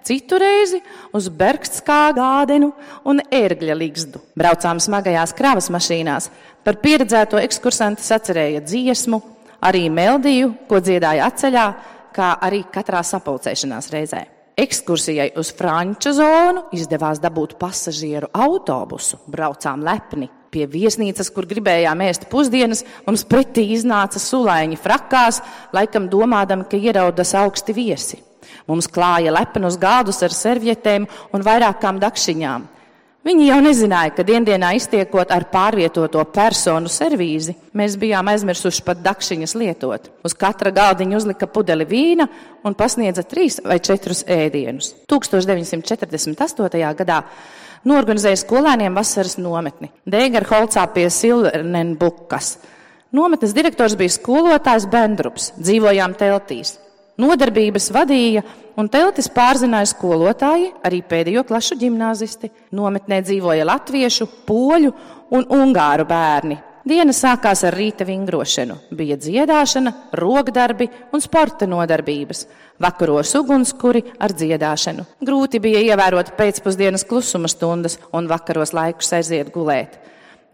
citu 0.08 0.40
reizi 0.42 0.80
uz 1.14 1.28
Bergskā 1.30 2.00
gādenu 2.18 2.72
un 3.06 3.22
ērgļa 3.22 3.76
ligzdu. 3.78 4.24
Braucām 4.40 4.82
smagajās 4.82 5.36
kravas 5.38 5.70
mašīnās. 5.74 6.32
Par 6.66 6.80
pieredzēto 6.82 7.38
ekskursantu 7.44 8.02
sacerēja 8.02 8.64
dziesmu, 8.66 9.22
arī 9.62 9.92
meldiju, 9.94 10.56
ko 10.66 10.82
dziedāja 10.82 11.28
atceļā, 11.30 11.68
kā 12.18 12.32
arī 12.48 12.64
katrā 12.74 13.04
sapulcēšanās 13.06 13.92
reizē. 13.94 14.24
Ekskursijai 14.58 15.36
uz 15.38 15.52
Franču 15.54 16.16
zonu 16.18 16.66
izdevās 16.74 17.22
dabūt 17.22 17.60
pasažieru 17.62 18.32
autobusu. 18.34 19.22
Braucām 19.30 19.86
lepni. 19.86 20.32
Pie 20.58 20.66
viesnīcas, 20.66 21.28
kur 21.30 21.46
gribējām 21.46 22.00
ēst 22.08 22.24
pusdienas, 22.32 22.80
mums 23.06 23.22
pretī 23.30 23.68
iznāca 23.76 24.18
sulaiņi 24.18 24.80
frakās, 24.82 25.38
laikam 25.76 26.08
domādami, 26.10 26.66
ka 26.66 26.80
ieraudas 26.82 27.36
augsti 27.38 27.76
viesi. 27.78 28.18
Mums 28.66 28.88
klāja 28.90 29.30
lepenus 29.36 29.78
gādus 29.78 30.24
ar 30.26 30.34
servietēm 30.34 31.06
un 31.30 31.46
vairākām 31.46 32.00
dakšiņām. 32.02 32.66
Viņi 33.28 33.50
jau 33.52 33.60
nezināja, 33.62 34.16
ka 34.18 34.26
dienā 34.26 34.72
iztiekot 34.80 35.30
ar 35.36 35.46
pārvietoto 35.52 36.24
personu 36.34 36.90
servīzi, 36.90 37.54
mēs 37.78 38.00
bijām 38.02 38.32
aizmirsuši 38.34 38.86
pat 38.88 39.04
dakšiņas 39.06 39.54
lietot. 39.62 40.10
Uz 40.26 40.34
katra 40.34 40.72
galdiņa 40.74 41.20
uzlika 41.20 41.52
pudeli 41.52 41.86
vīna 41.86 42.26
un 42.66 42.78
pasniedza 42.80 43.28
trīs 43.28 43.60
vai 43.62 43.78
četrus 43.84 44.24
ēdienus. 44.26 44.96
1948. 45.12 46.82
gadā 47.04 47.22
norganizēja 47.86 48.40
skolēniem 48.42 48.98
vasaras 48.98 49.38
nometni 49.42 49.92
Dēgarholcā 50.10 50.88
pie 50.96 51.08
Silvernenbukas. 51.14 52.58
Nometnes 53.16 53.54
direktors 53.56 53.96
bija 54.00 54.14
skolotājs 54.18 54.88
Bendrups, 54.92 55.52
dzīvojām 55.62 56.16
teltīs. 56.20 56.76
Nodarbības 57.18 57.88
vadīja 57.96 58.44
un 58.78 58.90
teltis 58.94 59.30
pārzināja 59.34 59.90
skolotāji, 59.90 60.70
arī 60.86 61.02
pēdējo 61.02 61.46
klašu 61.48 61.80
gimnāzisti. 61.82 62.52
Nometnē 62.78 63.24
dzīvoja 63.26 63.66
latviešu, 63.66 64.28
poļu 64.46 64.92
un 65.34 65.48
ungāru 65.58 66.06
bērni. 66.10 66.60
Diena 66.88 67.12
sākās 67.12 67.66
ar 67.68 67.76
rīta 67.76 68.06
vingrošanu. 68.08 68.78
Bija 68.96 69.18
dziedāšana, 69.20 69.92
rokdarbi 70.16 70.88
un 71.12 71.24
sporta 71.24 71.68
nodarbības. 71.68 72.46
Vakaros 72.80 73.34
ugunskuri 73.36 74.04
ar 74.24 74.32
dziedāšanu. 74.32 75.04
Grūti 75.28 75.60
bija 75.60 75.82
ievērot 75.84 76.32
pēcpusdienas 76.38 77.04
klusuma 77.10 77.52
stundas 77.52 77.98
un 78.16 78.30
vakaros 78.32 78.72
laikus 78.78 79.12
aiziet 79.18 79.52
gulēt. 79.52 79.98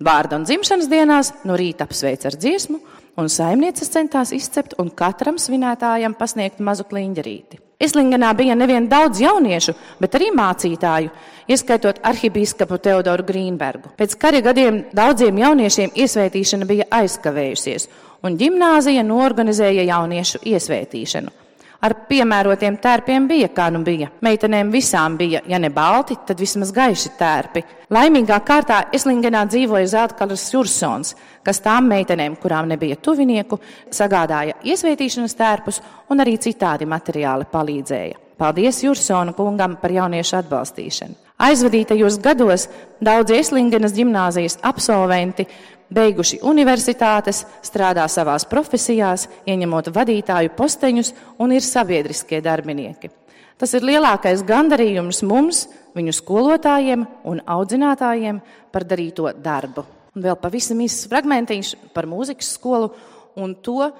Vārda 0.03 0.39
un 0.39 0.47
dzimšanas 0.47 0.89
dienās 0.89 1.33
no 1.45 1.57
rīta 1.59 1.85
apsveic 1.85 2.25
ar 2.25 2.39
dziesmu, 2.39 2.79
un 3.19 3.29
saimnieces 3.29 3.93
centās 3.93 4.33
izcept 4.33 4.73
un 4.81 4.89
katram 4.89 5.37
svinētājam 5.37 6.17
pasniegt 6.17 6.63
mazu 6.65 6.87
kliņģerīti. 6.89 7.61
Islingenā 7.83 8.31
bija 8.37 8.55
nevien 8.55 8.87
daudz 8.89 9.21
jauniešu, 9.23 9.75
bet 9.99 10.15
arī 10.17 10.31
mācītāju, 10.35 11.11
ieskaitot 11.51 11.99
arhibīskapu 12.07 12.79
Teodoru 12.79 13.25
Grīnbergu. 13.27 13.93
Pēc 13.99 14.15
kara 14.19 14.41
gadiem 14.45 14.83
daudziem 14.95 15.43
jauniešiem 15.43 15.95
iesvētīšana 15.95 16.69
bija 16.69 16.89
aizkavējusies, 17.01 17.89
un 18.23 18.39
ģimnāzija 18.39 19.03
norganizēja 19.07 19.87
jauniešu 19.91 20.45
iesvētīšanu. 20.53 21.42
Ar 21.83 21.93
piemērotiem 22.07 22.77
tērpiem 22.79 23.25
bija, 23.27 23.49
kā 23.51 23.65
nu 23.75 23.81
bija. 23.83 24.07
Meitenēm 24.23 24.69
visām 24.71 25.17
bija, 25.19 25.41
ja 25.51 25.57
ne 25.59 25.67
balti, 25.73 26.15
tad 26.23 26.39
vismaz 26.39 26.71
gaiši 26.71 27.11
tērpi. 27.19 27.63
Laimīgā 27.91 28.37
kārtā 28.47 28.77
Eslingenā 28.95 29.41
dzīvoja 29.51 29.89
Zeltkalas 29.91 30.45
Jursons, 30.53 31.11
kas 31.43 31.59
tām 31.65 31.89
meitenēm, 31.91 32.37
kurām 32.39 32.71
nebija 32.71 32.95
tuvinieku, 33.03 33.59
sagādāja 33.91 34.55
iesvētīšanas 34.63 35.35
tērpus 35.35 35.81
un 36.09 36.23
arī 36.23 36.37
citādi 36.39 36.87
materiāli 36.87 37.49
palīdzēja. 37.51 38.21
Paldies 38.39 38.79
Jursona 38.85 39.35
kungam 39.35 39.75
par 39.81 39.91
jauniešu 39.91 40.39
atbalstīšanu. 40.39 41.19
Aizvadītajos 41.43 42.19
gados 42.23 42.67
daudzi 43.03 43.35
Eslingenas 43.41 43.95
gimnāzijas 43.97 44.59
absolventi 44.63 45.43
beiguši 45.91 46.39
universitātes, 46.45 47.43
strādā 47.65 48.05
savās 48.11 48.45
profesijās, 48.49 49.27
ieņemot 49.47 49.91
vadītāju 49.95 50.53
posteņus 50.57 51.13
un 51.43 51.55
ir 51.55 51.65
sabiedriskie 51.65 52.41
darbinieki. 52.43 53.11
Tas 53.57 53.73
ir 53.77 53.85
lielākais 53.85 54.43
gandarījums 54.47 55.21
mums, 55.27 55.67
viņu 55.95 56.15
skolotājiem 56.17 57.05
un 57.29 57.41
audzinātājiem 57.45 58.41
par 58.73 58.85
darīto 58.89 59.29
darbu. 59.37 59.85
Un 60.13 60.25
vēl 60.25 60.37
pavisam 60.41 60.81
īsts 60.83 61.07
fragmentiņš 61.09 61.75
par 61.93 62.09
mūzikas 62.09 62.53
skolu 62.57 62.91
un 63.39 63.55
to, 63.65 63.91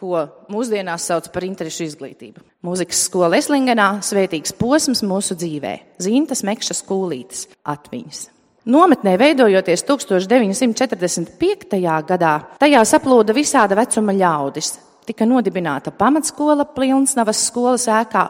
ko 0.00 0.24
mūsdienās 0.50 1.04
sauc 1.10 1.28
par 1.34 1.44
interešu 1.44 1.84
izglītību. 1.90 2.42
Mūzikas 2.64 3.04
skola 3.10 3.36
Eslingenā- 3.36 4.00
svētīgs 4.10 4.56
posms 4.56 5.02
mūsu 5.04 5.36
dzīvē, 5.36 5.74
zīmtas 6.00 6.42
mekšas 6.42 6.82
kūlītes 6.88 7.48
atmiņas. 7.64 8.28
Nometnē 8.68 9.14
veidojoties 9.16 9.86
1945. 9.88 11.78
gadā, 12.04 12.32
tajā 12.60 12.82
saplūda 12.84 13.32
visāda 13.32 13.78
vecuma 13.78 14.12
ļaudis. 14.12 14.74
Tika 15.08 15.24
nodibināta 15.24 15.88
pamatskola 15.96 16.66
Pilsnavas 16.74 17.40
skolas 17.48 17.88
ēkā 17.88 18.26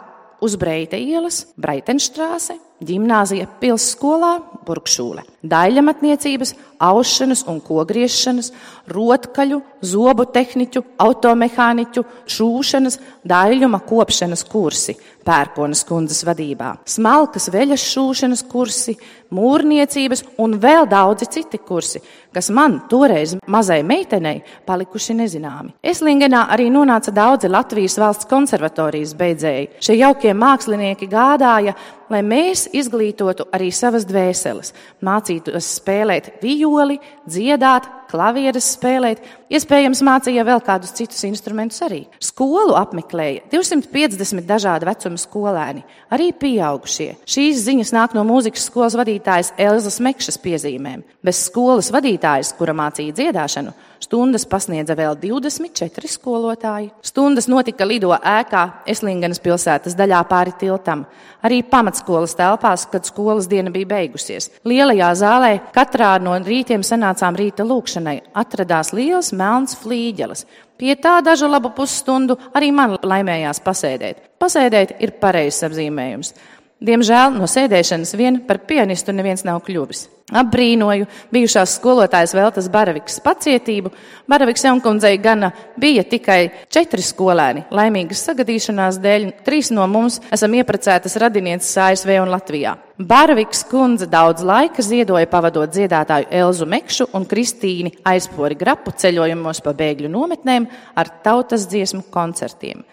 uz 0.46 0.54
Breita 0.54 0.94
ielas, 0.94 1.49
Breitenštrāse, 1.58 2.54
ģimnāzija 2.78 3.49
pilsskolā, 3.58 4.37
burkšūle, 4.68 5.26
daļamatniecības, 5.42 6.54
aušanas 6.80 7.44
un 7.50 7.60
kogriešanas, 7.64 8.50
rotkaļu, 8.90 9.60
zobu 9.84 10.26
tehniķu, 10.32 10.82
automehāniķu, 11.04 12.04
šūšanas, 12.37 12.99
daļuma 13.28 13.82
kopšanas 13.87 14.44
kursi 14.49 14.96
pērkonas 15.26 15.84
kundzes 15.88 16.25
vadībā, 16.26 16.75
smalkas 16.88 17.50
veļas 17.52 17.84
šūšanas 17.92 18.42
kursi, 18.50 18.96
mūrniecības 19.34 20.25
un 20.42 20.56
vēl 20.60 20.88
daudzi 20.90 21.28
citi 21.30 21.60
kursi, 21.62 22.00
kas 22.34 22.50
man 22.54 22.80
toreiz 22.90 23.37
mazai 23.50 23.80
meitenei 23.87 24.40
palikuši 24.66 25.14
nezināmi. 25.20 25.75
Eslingenā 25.87 26.46
arī 26.54 26.66
nonāca 26.72 27.14
daudzi 27.14 27.50
Latvijas 27.50 27.99
valsts 28.00 28.28
konservatorijas 28.30 29.14
beidzēji. 29.18 29.70
Šie 29.84 30.00
jaukie 30.00 30.34
mākslinieki 30.34 31.06
gādāja, 31.10 31.76
lai 32.10 32.25
mēs 32.26 32.66
izglītotu 32.75 33.46
arī 33.54 33.70
savas 33.75 34.06
dvēseles, 34.08 34.75
mācītos 35.06 35.76
spēlēt 35.78 36.32
violi, 36.70 37.00
dziedāt, 37.26 37.88
klavieres 38.11 38.73
spēlēt, 38.75 39.23
iespējams, 39.52 40.02
mācīja 40.07 40.45
vēl 40.47 40.62
kādus 40.67 40.95
citus 40.99 41.23
instrumentus 41.29 41.81
arī. 41.87 42.02
Skolu 42.23 42.75
apmeklēja 42.81 43.47
250 43.52 44.47
dažādu 44.49 44.90
vecumu 44.90 45.21
skolēni, 45.21 45.85
arī 46.12 46.31
pieaugušie. 46.35 47.12
Šīs 47.31 47.62
ziņas 47.69 47.95
nāk 47.97 48.17
no 48.19 48.26
mūzikas 48.29 48.67
skolas 48.69 48.99
vadītājas 48.99 49.55
Elzas 49.61 50.00
Mekšas 50.02 50.40
piezīmēm. 50.43 51.07
Bez 51.25 51.45
skolas 51.47 51.93
vadītājas, 51.95 52.52
kura 52.59 52.76
mācīja 52.76 53.17
dziedāšanu, 53.17 53.76
Stundas 54.00 54.47
pasniedza 54.49 54.95
vēl 54.97 55.12
24 55.21 56.09
skolotāji. 56.09 56.88
Stundas 57.05 57.50
notika 57.52 57.85
Lido 57.85 58.14
ēkā, 58.17 58.62
Eslingenas 58.88 59.43
pilsētas 59.45 59.95
daļā 59.99 60.23
pāri 60.31 60.55
tiltam, 60.57 61.05
arī 61.45 61.61
pamatskolas 61.69 62.33
telpās, 62.38 62.87
kad 62.88 63.05
skolas 63.05 63.49
diena 63.50 63.71
bija 63.71 63.90
beigusies. 63.93 64.49
Lielajā 64.64 65.11
zālē 65.21 65.52
katrā 65.76 66.14
no 66.23 66.33
rītiem 66.40 66.81
sanācām 66.87 67.37
rīta 67.37 67.67
lūkšanai, 68.00 68.23
atradās 68.35 68.92
liels 68.92 69.33
melns 69.33 69.76
flīģelis. 69.76 70.47
Pie 70.78 70.97
tā 70.97 71.21
dažu 71.23 71.49
labu 71.49 71.71
pusstundu 71.71 72.38
arī 72.54 72.73
man 72.73 72.99
laimējās 73.02 73.61
pasēdēt. 73.61 74.38
Pasēdēt 74.40 75.00
ir 75.00 75.12
pareizs 75.21 75.62
apzīmējums. 75.62 76.35
Diemžēl 76.80 77.34
no 77.37 77.44
sēdēšanas 77.44 78.14
vien 78.16 78.38
par 78.49 78.62
pianistu 78.64 79.12
neviens 79.12 79.44
nav 79.44 79.58
kļuvis. 79.66 80.06
Apbrīnoju 80.30 81.08
bijušās 81.34 81.75
skolotājas 81.76 82.32
Veltas 82.38 82.70
Baravikas 82.72 83.18
pacietību. 83.20 83.90
Baravikas 84.30 84.64
jaunkundzei 84.64 85.18
gana 85.20 85.50
bija 85.81 86.05
tikai 86.09 86.38
četri 86.72 87.02
skolēni. 87.05 87.66
Laimīgas 87.74 88.22
sagadīšanās 88.28 89.00
dēļ 89.02 89.26
trīs 89.44 89.72
no 89.74 89.85
mums 89.90 90.20
esam 90.33 90.55
ieprecētas 90.57 91.18
radinieces 91.20 91.74
ASV 91.85 92.14
un 92.22 92.33
Latvijā. 92.33 92.76
Baravikas 92.96 93.64
kundze 93.68 94.07
daudz 94.09 94.46
laika 94.46 94.85
ziedoja 94.85 95.28
pavadot 95.28 95.72
dziedātāju 95.74 96.31
Elzu 96.40 96.68
Mekšu 96.68 97.11
un 97.16 97.26
Kristīni 97.28 97.92
aizpori 98.09 98.57
grapu 98.61 98.94
ceļojumos 98.96 99.61
pa 99.66 99.76
bēgļu 99.76 100.12
nometnēm 100.14 100.70
ar 100.96 101.12
tautas 101.24 101.68
dziesmu 101.68 102.07
koncertiem. 102.14 102.87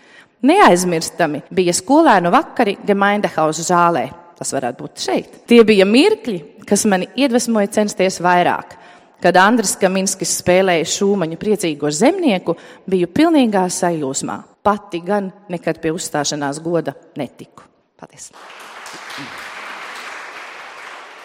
Neaizmirstami 0.46 1.42
bija 1.50 1.74
skolēnu 1.74 2.30
vakari 2.34 2.78
Gemaindehausa 2.86 3.66
zālē. 3.66 4.06
Tas 4.38 4.54
varētu 4.54 4.84
būt 4.84 5.02
šeit. 5.02 5.38
Tie 5.50 5.64
bija 5.66 5.86
mirkļi, 5.90 6.64
kas 6.70 6.86
mani 6.86 7.08
iedvesmoja 7.18 7.72
censties 7.80 8.20
vairāk. 8.22 8.76
Kad 9.18 9.40
Andris 9.42 9.74
Kaminskis 9.82 10.36
spēlēja 10.44 10.86
šūmaņu 10.86 11.40
priecīgo 11.42 11.90
zemnieku, 11.90 12.54
biju 12.86 13.10
pilnīgā 13.10 13.64
sajūsmā. 13.74 14.36
Pati 14.62 15.02
gan 15.02 15.32
nekad 15.50 15.82
pie 15.82 15.90
uzstāšanās 15.96 16.62
goda 16.62 16.94
netiku. 17.18 17.66
Paldies! 17.98 18.30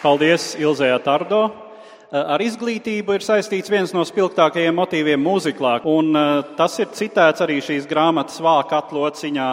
Paldies 0.00 0.54
Ilzē 0.56 0.88
Tardo! 1.04 1.71
Ar 2.12 2.42
izglītību 2.44 3.14
ir 3.16 3.22
saistīts 3.24 3.72
viens 3.72 3.94
no 3.96 4.02
spilgtākajiem 4.04 4.74
motīviem 4.76 5.22
mūziklā, 5.24 5.78
un 5.88 6.12
tas 6.58 6.74
ir 6.82 6.90
citēts 6.92 7.40
arī 7.40 7.56
šīs 7.64 7.86
grāmatas 7.88 8.36
vāka 8.44 8.82
atlociņā 8.82 9.46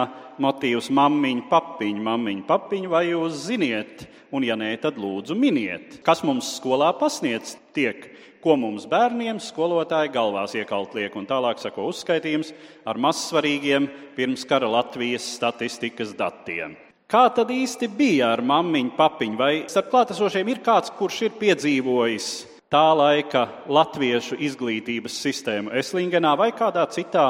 motīvs 0.44 0.90
mammiņa, 0.92 1.46
papiņa, 1.48 2.02
mammiņa, 2.04 2.44
papiņa, 2.50 2.90
vai 2.92 3.06
jūs 3.06 3.46
ziniet, 3.46 4.04
un 4.28 4.44
ja 4.44 4.58
nē, 4.60 4.74
tad 4.82 5.00
lūdzu 5.00 5.38
miniet. 5.40 6.02
Kas 6.04 6.20
mums 6.20 6.50
skolā 6.58 6.90
pasniedz 7.00 7.54
tiek, 7.72 8.10
ko 8.44 8.58
mums 8.60 8.84
bērniem 8.92 9.40
skolotāji 9.40 10.12
galvās 10.12 10.52
iekalt 10.60 10.92
liek, 11.00 11.16
un 11.16 11.24
tālāk 11.32 11.64
sako 11.64 11.88
uzskaitījums 11.94 12.52
ar 12.84 13.00
mazsvarīgiem 13.00 13.88
pirms 14.20 14.44
kara 14.44 14.68
Latvijas 14.68 15.32
statistikas 15.38 16.12
datiem. 16.12 16.76
Kā 17.08 17.24
tad 17.32 17.48
īsti 17.56 17.88
bija 17.88 18.34
ar 18.36 18.44
mammiņu, 18.44 18.94
papiņu, 19.00 19.40
vai 19.40 19.52
starp 19.64 19.88
klātesošiem 19.96 20.52
ir 20.52 20.60
kāds, 20.60 20.92
kurš 21.00 21.24
ir 21.26 21.36
piedzīvojis 21.40 22.30
tā 22.70 22.86
laika 22.94 23.46
latviešu 23.70 24.38
izglītības 24.38 25.16
sistēmu 25.24 25.74
Eslingenā 25.80 26.36
vai 26.38 26.52
kādā 26.54 26.84
citā 26.94 27.26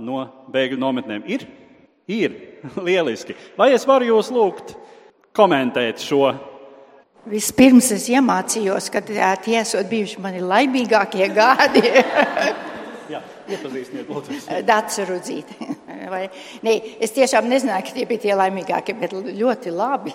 no 0.00 0.22
bēgļu 0.52 0.80
nometnēm? 0.80 1.26
Ir? 1.28 1.44
Ir. 2.08 2.36
Lieliski. 2.86 3.36
Vai 3.58 3.72
es 3.76 3.84
varu 3.88 4.08
jūs 4.14 4.32
lūgt 4.32 4.72
komentēt 5.36 6.00
šo? 6.02 6.32
Vispirms 7.28 7.90
es 7.92 8.06
iemācījos, 8.08 8.88
ka 8.94 9.02
tie 9.04 9.58
esot 9.60 9.88
bijuši 9.90 10.22
mani 10.24 10.40
laimīgākie 10.40 11.28
gadi. 11.36 11.84
Jā, 13.12 13.20
iepazīstiniet, 13.48 14.08
lūdzu. 14.08 14.38
Dācis 14.68 15.08
Rudzīte. 15.08 15.68
Nē, 16.64 16.74
es 17.04 17.12
tiešām 17.16 17.48
nezināju, 17.48 17.84
ka 17.84 17.96
tie 17.96 18.04
bija 18.08 18.24
tie 18.24 18.34
laimīgākie, 18.36 18.96
bet 18.96 19.12
ļoti 19.16 19.72
labi. 19.72 20.14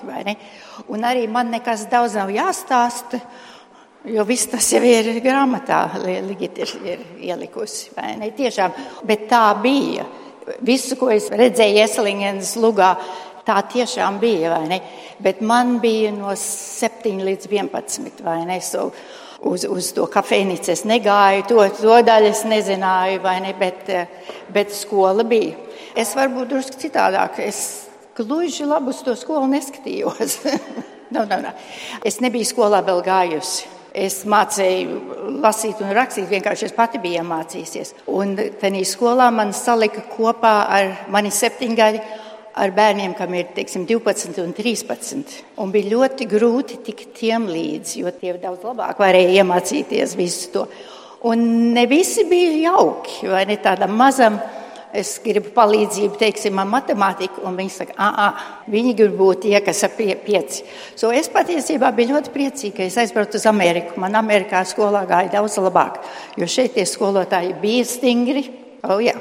Un 0.89 1.05
arī 1.05 1.25
man 1.29 1.53
nekas 1.53 1.85
daudz 1.91 2.17
nav 2.17 2.33
jāstāsta. 2.33 3.21
Jo 4.03 4.25
viss 4.27 4.49
tas 4.51 4.65
jau 4.67 4.81
ir 4.83 5.07
grāmatā, 5.23 5.85
Ligita 6.27 6.65
ir, 6.65 6.71
ir 6.83 7.03
ielikusi. 7.29 7.93
Tiešām, 8.35 8.73
bet 9.07 9.29
tā 9.31 9.45
bija. 9.63 10.03
Visu, 10.59 10.97
ko 10.99 11.07
es 11.13 11.29
redzēju 11.31 11.79
Eselingenas 11.85 12.57
lugā, 12.59 12.89
tā 13.47 13.61
tiešām 13.71 14.17
bija. 14.19 14.57
Bet 15.23 15.39
man 15.39 15.77
bija 15.79 16.11
no 16.11 16.33
7 16.35 17.23
līdz 17.23 17.47
11. 17.47 18.19
vai 18.25 18.41
ne? 18.49 18.57
So, 18.59 18.89
uz, 19.39 19.63
uz 19.63 19.93
to 19.95 20.09
kafejnīcu 20.11 20.73
es 20.73 20.83
negāju, 20.89 21.45
to, 21.47 21.63
to 21.79 21.99
daļu 22.03 22.31
es 22.33 22.43
nezināju, 22.43 23.21
vai 23.23 23.37
ne? 23.45 23.53
Bet, 23.55 23.87
bet 24.51 24.75
skola 24.75 25.23
bija. 25.23 25.55
Es 25.95 26.11
varbūt 26.17 26.51
drusku 26.51 26.81
citādāk. 26.81 27.39
Es 27.39 27.87
gluži 28.19 28.67
labi 28.67 28.91
uz 28.91 28.99
to 29.05 29.15
skolu 29.15 29.47
neskatījos. 29.53 30.41
no, 31.15 31.23
no, 31.23 31.39
no. 31.39 31.55
Es 32.03 32.19
nebiju 32.19 32.51
skolā 32.51 32.83
vēl 32.83 32.99
gājusi. 33.07 33.71
Es 33.93 34.23
mācīju 34.25 35.37
lasīt 35.43 35.81
un 35.85 35.91
rakstīt, 35.93 36.25
vienkārši 36.31 36.65
es 36.65 36.73
pati 36.73 36.97
biju 37.01 37.21
iemācījusies. 37.21 37.93
Un 38.09 38.33
tajā 38.61 38.81
skolā 38.89 39.27
man 39.29 39.53
salika 39.53 40.01
kopā 40.15 40.53
ar 40.65 40.93
mani 41.13 41.29
septiņgadi 41.29 42.01
ar 42.57 42.73
bērniem, 42.73 43.13
kam 43.17 43.33
ir 43.37 43.51
teiksim, 43.53 43.85
12 43.89 44.41
un 44.41 44.55
13. 44.57 45.37
Un 45.61 45.73
bija 45.73 45.91
ļoti 45.93 46.27
grūti 46.29 46.79
tikt 46.85 47.13
tiem 47.19 47.45
līdzi, 47.49 48.01
jo 48.01 48.13
tie 48.17 48.33
daudz 48.41 48.65
labāk 48.65 49.01
varēja 49.01 49.41
iemācīties 49.41 50.17
visu 50.17 50.51
to. 50.53 50.65
Un 51.29 51.45
ne 51.77 51.85
visi 51.87 52.25
bija 52.29 52.73
jauki, 52.73 53.29
vai 53.31 53.45
ne 53.49 53.57
tādam 53.61 53.93
mazam 53.97 54.41
es 54.93 55.15
gribu 55.23 55.49
palīdzību, 55.55 56.17
teiksim, 56.21 56.59
matemātiku, 56.69 57.41
un 57.47 57.57
viņi 57.57 57.73
saka, 57.73 57.95
ah, 57.97 58.43
viņi 58.69 58.93
grib 58.97 59.15
būt 59.19 59.43
tie, 59.47 59.55
kas 59.65 59.81
ir 59.87 59.93
pie, 59.97 60.09
pieci. 60.21 60.63
So 60.95 61.11
es 61.13 61.31
patiesībā 61.33 61.89
biju 61.95 62.15
ļoti 62.15 62.33
priecīga, 62.33 62.75
ka 62.77 62.87
es 62.87 62.99
aizbraucu 63.01 63.39
uz 63.39 63.47
Ameriku. 63.49 63.97
Man 64.01 64.17
Amerikā 64.19 64.61
skolā 64.69 65.03
gāja 65.09 65.33
daudz 65.39 65.57
labāk, 65.61 65.99
jo 66.37 66.49
šeit 66.49 66.77
tie 66.77 66.85
skolotāji 66.89 67.55
bija 67.61 67.87
stingri. 67.89 68.45
Oh, 68.83 68.99
jā. 69.01 69.15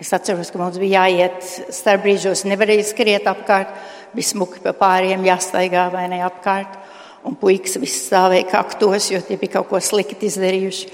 Es 0.00 0.12
atceros, 0.16 0.48
ka 0.48 0.56
mums 0.56 0.78
bija 0.80 1.02
jāiet 1.04 1.44
starp 1.76 2.06
brīžos, 2.06 2.46
nevarēja 2.48 2.86
skriet 2.88 3.26
apkārt. 3.28 3.74
bija 4.14 4.26
smuki 4.26 4.62
pa 4.64 4.72
pāriem 4.72 5.22
jāstaigā 5.22 5.90
vai 5.92 6.08
ne 6.08 6.22
apkārt. 6.24 6.78
Un 7.24 7.36
puikas 7.36 7.76
viss 7.76 8.08
stāvēja 8.08 8.48
kaktos, 8.48 9.10
jo 9.12 9.20
tie 9.20 9.36
bija 9.36 9.58
kaut 9.58 9.68
ko 9.68 9.80
slikti 9.80 10.26
izdarījuši. 10.26 10.88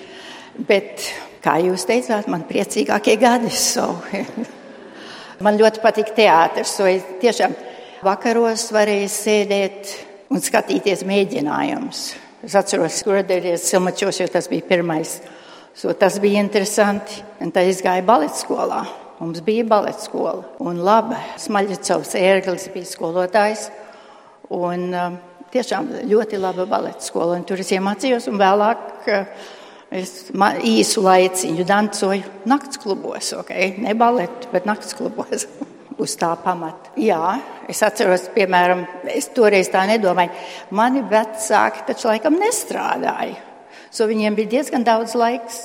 Bet, 0.67 1.05
kā 1.47 1.57
jūs 1.63 1.87
teicāt, 1.87 2.27
man 2.31 2.45
priecīgākie 2.49 3.17
gadi. 3.21 3.53
So. 3.55 3.87
man 5.45 5.59
ļoti 5.61 5.83
patīk 5.85 6.13
teātris. 6.17 6.75
Es 6.91 7.09
tiešām 7.23 7.55
vakaros 8.07 8.69
varēju 8.75 9.09
sēdēt 9.13 9.95
un 10.33 10.43
skatīties 10.43 11.07
mēģinājumus. 11.07 12.05
Es 12.47 12.55
atceros, 12.59 12.99
kur 13.07 13.23
dēļ 13.27 13.55
Silmačos, 13.59 14.21
jo 14.21 14.29
tas 14.31 14.51
bija 14.51 14.67
pirmais. 14.69 15.19
So 15.77 15.93
tas 15.99 16.19
bija 16.23 16.41
interesanti. 16.45 17.23
Un 17.43 17.53
tad 17.53 17.69
es 17.69 17.83
gāju 17.85 18.05
baleta 18.07 18.39
skolā. 18.39 18.85
Mums 19.21 19.41
bija 19.45 19.65
baleta 19.69 20.03
skola. 20.05 20.45
Un 20.61 20.83
labi, 20.85 21.17
Smaļģicovs 21.41 22.15
ērglis 22.21 22.69
bija 22.75 22.89
skolotājs. 22.89 23.71
Un 24.57 24.91
um, 24.93 25.17
tiešām 25.53 25.89
ļoti 26.11 26.41
laba 26.41 26.67
baleta 26.69 27.05
skola. 27.05 27.39
Un 27.39 27.47
tur 27.49 27.61
es 27.65 27.73
iemācījos 27.73 28.29
un 28.31 28.41
vēlāk 28.41 29.09
uh, 29.09 29.47
es 29.97 30.29
īsu 30.67 31.05
laiciņu 31.05 31.65
dancoju 31.67 32.35
nakts 32.49 32.83
klubos. 32.83 33.33
Okay? 33.43 33.75
Ne 33.83 33.97
baletu, 33.99 34.53
bet 34.53 34.69
nakts 34.69 34.95
klubos. 34.99 35.49
uz 35.99 36.15
tā 36.19 36.31
pamata. 36.43 36.93
Jā, 37.01 37.39
es 37.71 37.81
atceros, 37.85 38.29
piemēram, 38.35 38.85
es 39.13 39.31
toreiz 39.35 39.71
tā 39.73 39.87
nedomāju. 39.89 40.35
Mani 40.77 41.03
vecāki 41.09 41.87
taču 41.89 42.11
laikam 42.11 42.37
nestrādāja. 42.41 43.39
So 43.91 44.09
viņiem 44.09 44.37
bija 44.37 44.57
diezgan 44.59 44.85
daudz 44.85 45.17
laiks 45.17 45.61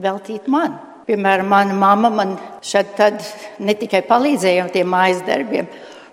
veltīt 0.00 0.48
man. 0.48 0.78
Piemēram, 1.08 1.48
mana 1.48 1.76
mamma 1.76 2.10
man 2.12 2.34
šad 2.64 2.96
tad 2.96 3.22
ne 3.64 3.74
tikai 3.76 4.02
palīdzēja 4.08 4.66
ar 4.66 4.72
tiem 4.72 4.90
mājas 4.92 5.22
darbiem, 5.24 5.68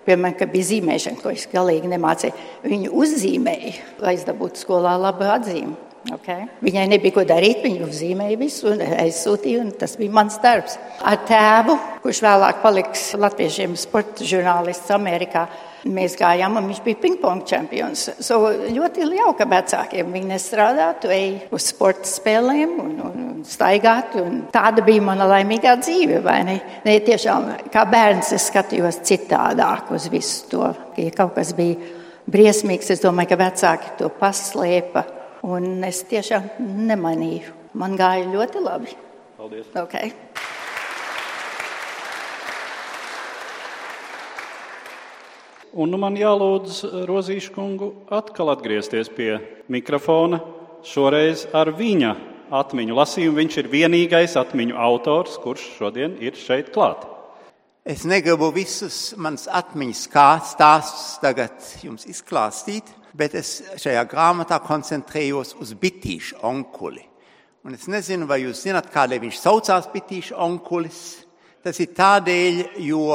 piemēram, 0.06 0.36
ka 0.38 0.48
bija 0.48 0.70
zīmēšana, 0.70 1.20
ko 1.20 1.32
es 1.36 1.44
galīgi 1.52 1.90
nemācīju. 1.92 2.46
Viņu 2.64 2.94
uzzīmēja, 3.04 3.74
lai 4.04 4.16
es 4.16 4.24
dabūtu 4.28 4.64
skolā 4.64 4.96
labu 5.00 5.28
atzīmi. 5.28 5.85
Okay. 6.14 6.44
Viņai 6.62 6.84
nebija 6.90 7.16
ko 7.16 7.22
darīt, 7.26 7.64
viņa 7.64 7.86
uzzīmēja 7.86 8.38
visu 8.38 8.68
un 8.70 8.82
aizsūtīja, 8.84 9.62
un 9.64 9.72
tas 9.78 9.96
bija 9.98 10.14
mans 10.14 10.36
darbs. 10.42 10.76
Ar 11.02 11.18
tēvu, 11.26 11.74
kurš 12.04 12.20
vēlāk 12.22 12.60
paliks 12.62 13.08
latviešiem 13.18 13.74
sporta 13.80 14.26
žurnālists 14.26 14.92
Amerikā, 14.94 15.46
mēs 15.90 16.14
gājām, 16.18 16.58
un 16.58 16.68
viņš 16.70 16.82
bija 16.84 17.00
pingpong 17.02 17.42
čempions. 17.46 18.06
So, 18.22 18.38
ļoti 18.50 19.08
jauka 19.16 19.48
vecākiem. 19.50 20.14
Viņi 20.14 20.30
nestrādā, 20.30 20.92
tu 21.02 21.10
ej 21.14 21.48
uz 21.54 21.68
sporta 21.72 22.06
spēlēm 22.10 22.78
un, 22.82 22.94
un, 23.08 23.26
un 23.32 23.42
staigāt, 23.46 24.14
un 24.22 24.44
tāda 24.54 24.86
bija 24.86 25.04
mana 25.08 25.26
laimīgā 25.30 25.74
dzīve, 25.82 26.22
vai 26.26 26.38
ne? 26.46 26.56
ne 26.86 26.96
tiešām, 27.06 27.50
kā 27.74 27.86
bērns 27.90 28.34
es 28.36 28.48
skatījos 28.52 29.02
citādāk 29.06 29.90
uz 29.96 30.06
visu 30.12 30.50
to, 30.54 30.72
ja 30.98 31.10
kaut 31.14 31.34
kas 31.38 31.54
bija 31.56 31.94
briesmīgs, 32.30 32.90
es 32.94 33.02
domāju, 33.02 33.34
ka 33.34 33.42
vecāki 33.46 33.94
to 34.00 34.10
paslēpa 34.22 35.06
Un 35.46 35.84
es 35.86 36.00
tiešām 36.10 36.48
nemanīju. 36.88 37.52
Man 37.78 37.94
gāja 37.94 38.24
ļoti 38.26 38.62
labi. 38.64 38.94
Paldies. 39.36 39.68
Okay. 39.78 40.10
Un 45.76 45.92
nu 45.92 46.00
man 46.00 46.16
jālūdz 46.18 46.80
Rozīšu 47.06 47.52
kungu 47.54 47.92
atkal 48.10 48.48
atgriezties 48.54 49.10
pie 49.12 49.36
mikrofona, 49.70 50.40
šoreiz 50.82 51.44
ar 51.54 51.70
viņa 51.76 52.14
atmiņu 52.50 52.96
lasījumu. 52.96 53.38
Viņš 53.42 53.58
ir 53.60 53.68
vienīgais 53.70 54.38
atmiņu 54.40 54.78
autors, 54.80 55.36
kurš 55.42 55.68
šodien 55.76 56.16
ir 56.24 56.34
šeit 56.40 56.72
klāt. 56.74 57.04
Es 57.86 58.02
negribu 58.02 58.48
visus 58.50 59.12
manas 59.20 59.46
atmiņas 59.46 60.06
kā 60.10 60.30
stāstus 60.42 61.20
tagad 61.22 61.60
jums 61.84 62.08
izklāstīt, 62.10 62.88
bet 63.16 63.36
es 63.40 63.58
šajā 63.80 64.04
grāmatā 64.10 64.60
koncentrējos 64.64 65.56
uz 65.62 65.74
bitīšu 65.80 66.40
onkuli. 66.46 67.04
Un 67.66 67.74
es 67.74 67.88
nezinu, 67.90 68.28
vai 68.30 68.44
jūs 68.44 68.62
zināt, 68.68 68.92
kādēļ 68.94 69.24
viņš 69.24 69.40
saucās 69.42 69.88
bitīšu 69.90 70.36
onkulis. 70.38 71.00
Tas 71.66 71.80
ir 71.82 71.90
tādēļ, 71.96 72.60
jo 72.86 73.08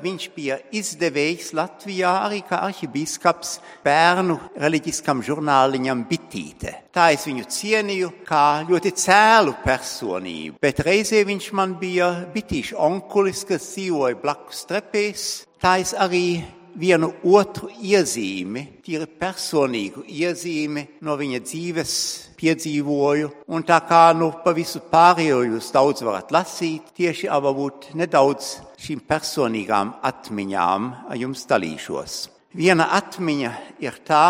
viņš 0.00 0.26
bija 0.34 0.56
izdevējs 0.76 1.50
Latvijā 1.56 2.10
arī 2.24 2.40
kā 2.48 2.62
arhibīskaps 2.66 3.58
bērnu 3.84 4.36
reliģiskam 4.60 5.20
žurnāliņam 5.24 6.04
Bitīte. 6.08 6.72
Tā 6.94 7.10
es 7.14 7.26
viņu 7.28 7.44
cienīju 7.52 8.12
kā 8.28 8.62
ļoti 8.68 8.94
cēlu 9.02 9.58
personību, 9.64 10.56
bet 10.62 10.80
reizē 10.86 11.20
viņš 11.28 11.50
man 11.60 11.76
bija 11.80 12.10
bitīšu 12.34 12.80
onkulis, 12.80 13.44
kas 13.48 13.68
dzīvoja 13.74 14.18
blakus 14.22 14.64
trepēs. 14.70 15.28
Tā 15.60 15.76
es 15.84 15.92
arī 15.92 16.40
vienu 16.80 17.10
otru 17.28 17.68
iezīmi, 17.70 18.64
tīri 18.84 19.06
personīgu 19.20 20.06
iezīmi 20.08 20.86
no 21.06 21.16
viņa 21.20 21.40
dzīves 21.44 21.94
piedzīvoju. 22.40 23.30
Un 23.52 23.64
tā 23.68 23.80
kā 23.86 24.02
nu 24.16 24.30
pa 24.44 24.54
visu 24.56 24.82
pārējo 24.90 25.42
jūs 25.50 25.70
daudz 25.74 26.04
varat 26.06 26.32
lasīt, 26.34 26.92
tieši 26.96 27.28
varbūt 27.30 27.90
nedaudz 28.00 28.56
šīm 28.80 29.04
personīgām 29.08 29.94
atmiņām 30.10 30.90
jums 31.20 31.44
dalīšos. 31.50 32.20
Viena 32.56 32.88
atmiņa 32.96 33.52
ir 33.84 34.00
tā, 34.06 34.26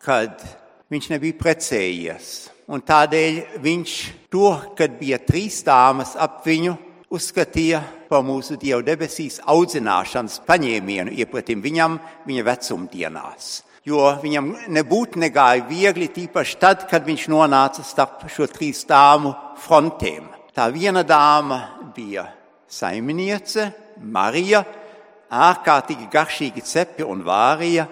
kad 0.00 0.40
viņš 0.88 1.10
nebija 1.12 1.36
precējies. 1.36 2.30
Un 2.68 2.82
tādēļ 2.84 3.60
viņš 3.64 3.92
to, 4.32 4.52
kad 4.76 4.98
bija 5.00 5.18
trīs 5.24 5.62
dāmas 5.64 6.14
ap 6.20 6.42
viņu, 6.44 6.74
uzskatīja 7.12 7.80
par 8.08 8.24
mūsu 8.26 8.58
Dieva 8.60 8.82
debesīs 8.84 9.38
audzināšanas 9.48 10.40
paņēmienu 10.48 11.14
iepratim 11.16 11.62
viņam 11.64 11.98
viņa 12.28 12.44
vecumdienās. 12.46 13.50
Jo 13.88 14.10
viņam 14.20 14.50
nebūtu 14.74 15.20
negāja 15.22 15.64
viegli, 15.68 16.10
tīpaši 16.12 16.58
tad, 16.60 16.84
kad 16.90 17.06
viņš 17.08 17.28
nonāca 17.32 17.84
starp 17.86 18.26
šo 18.28 18.48
trīs 18.52 18.82
dāmu 18.88 19.32
frontēm. 19.64 20.26
Tā 20.52 20.66
viena 20.74 21.04
dāma 21.06 21.62
bija 21.96 22.26
saimniece, 22.68 23.70
Marija, 24.02 24.64
ārkārtīgi 25.32 26.10
garšīgi 26.12 26.64
cepi 26.66 27.06
un 27.06 27.22
vārija, 27.24 27.86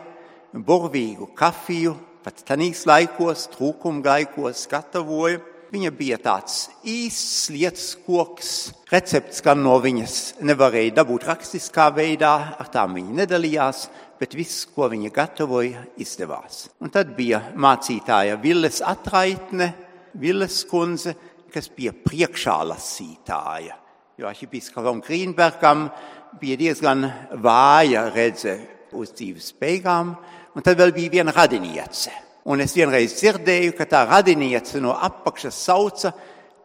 burvīgu 0.52 1.30
kafiju, 1.36 1.94
pat 2.24 2.42
tanīs 2.48 2.84
laikos, 2.88 3.46
trūkuma 3.54 4.04
laikos 4.04 4.66
gatavoja 4.68 5.40
Viņa 5.66 5.90
bija 5.98 6.16
tāds 6.22 6.68
īsts 6.86 7.48
lietas 7.50 7.86
koks. 8.06 8.50
Recepts 8.92 9.42
gan 9.42 9.64
no 9.64 9.74
viņas 9.82 10.36
nevarēja 10.46 10.94
dabūt 11.00 11.26
rakstiskā 11.26 11.88
veidā, 11.96 12.34
ar 12.54 12.68
tām 12.70 12.94
viņa 12.94 13.16
nedalījās, 13.22 13.80
bet 14.20 14.36
viss, 14.38 14.68
ko 14.70 14.86
viņa 14.92 15.10
gatavoja, 15.14 15.82
izdevās. 15.98 16.68
Un 16.78 16.92
tad 16.94 17.10
bija 17.16 17.40
mācītāja 17.58 18.38
Villes 18.42 18.78
atraitne, 18.86 19.72
Villes 20.22 20.60
kundze, 20.70 21.16
kas 21.52 21.66
bija 21.74 21.92
priekšālasītāja. 22.04 23.74
Jo 24.16 24.30
arhibiskapam 24.30 25.02
Grīnbergam 25.04 25.88
bija 26.40 26.60
diezgan 26.60 27.08
vāja 27.42 28.06
redze 28.14 28.54
uz 28.96 29.10
dzīves 29.18 29.50
beigām, 29.58 30.14
un 30.54 30.64
tad 30.64 30.78
vēl 30.78 30.94
bija 30.94 31.18
viena 31.18 31.34
radiniece 31.34 32.14
Un 32.46 32.62
es 32.62 32.76
vienreiz 32.76 33.16
dzirdēju, 33.18 33.74
ka 33.74 33.88
tā 33.90 34.04
radiniece 34.06 34.78
no 34.82 34.94
apakšas 34.94 35.56
sauca 35.66 36.12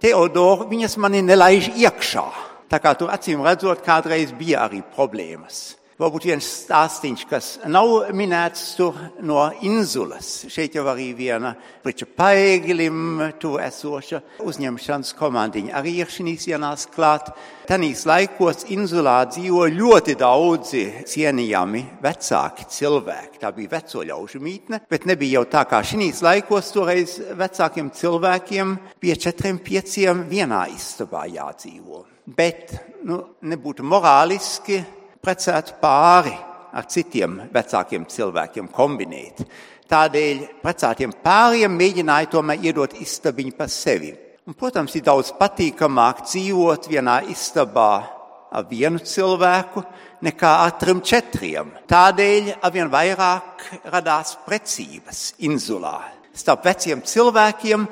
Teodoru, 0.02 0.68
viņas 0.70 0.98
mani 1.02 1.22
nelaiž 1.26 1.72
iekšā. 1.78 2.26
Tā 2.70 2.80
kā 2.82 2.94
tur 2.98 3.10
acīm 3.14 3.42
redzot, 3.46 3.82
kādreiz 3.86 4.32
bija 4.34 4.64
arī 4.68 4.80
problēmas. 4.96 5.81
Varbūt 6.02 6.24
viens 6.26 6.46
stāstīns, 6.64 7.28
kas 7.30 7.48
nav 7.70 8.08
minēts 8.18 8.72
tur 8.74 8.96
no 9.22 9.44
inzulas. 9.62 10.48
Šeit 10.50 10.74
jau 10.74 10.88
arī 10.90 11.12
viena 11.14 11.52
priča 11.84 12.08
paēgilim 12.18 13.20
tur 13.38 13.60
esoša 13.62 14.18
uzņemšanas 14.42 15.12
komandiņa. 15.20 15.76
Arī 15.78 16.00
ir 16.02 16.10
šīs 16.10 16.48
dienās 16.50 16.88
klāt. 16.90 17.30
Tanīs 17.70 18.02
laikos 18.10 18.66
inzulā 18.74 19.20
dzīvo 19.30 19.68
ļoti 19.70 20.16
daudzi 20.18 20.82
cienījami 21.12 21.84
vecāki 22.02 22.66
cilvēki. 22.74 23.38
Tā 23.44 23.52
bija 23.54 23.76
veco 23.76 24.02
ļaužu 24.10 24.42
mītne, 24.42 24.80
bet 24.90 25.06
nebija 25.06 25.38
jau 25.38 25.44
tā 25.54 25.62
kā 25.70 25.84
šīs 25.86 26.24
laikos 26.26 26.72
toreiz 26.74 27.14
vecākiem 27.38 27.92
cilvēkiem 28.00 28.74
bija 28.98 29.20
četriem 29.28 29.62
pieciem 29.62 30.26
vienā 30.34 30.64
istabā 30.74 31.28
jādzīvo. 31.30 32.02
Bet 32.26 32.74
nu, 33.06 33.20
nebūtu 33.46 33.86
morāliski 33.86 34.80
precētu 35.22 35.78
pāri 35.82 36.34
ar 36.72 36.88
citiem 36.90 37.38
vecākiem 37.54 38.08
cilvēkiem 38.10 38.70
kombinēt. 38.74 39.44
Tādēļ 39.92 40.44
precētiem 40.64 41.14
pāriem 41.24 41.74
mēģināja 41.76 42.32
tomēr 42.32 42.64
iedot 42.70 42.94
istabiņu 43.04 43.58
par 43.58 43.70
sevi. 43.72 44.14
Un, 44.48 44.56
protams, 44.58 44.96
ir 44.96 45.04
daudz 45.06 45.34
patīkamāk 45.38 46.24
dzīvot 46.30 46.88
vienā 46.90 47.22
istabā 47.30 47.92
ar 48.52 48.66
vienu 48.70 49.00
cilvēku 49.04 49.84
nekā 50.26 50.54
ar 50.64 50.74
trim 50.80 51.04
četriem. 51.04 51.70
Tādēļ 51.92 52.56
arvien 52.62 52.90
vairāk 52.92 53.68
radās 53.92 54.38
precības 54.48 55.32
insulā 55.48 56.00
starp 56.36 56.66
veciem 56.66 57.04
cilvēkiem, 57.04 57.86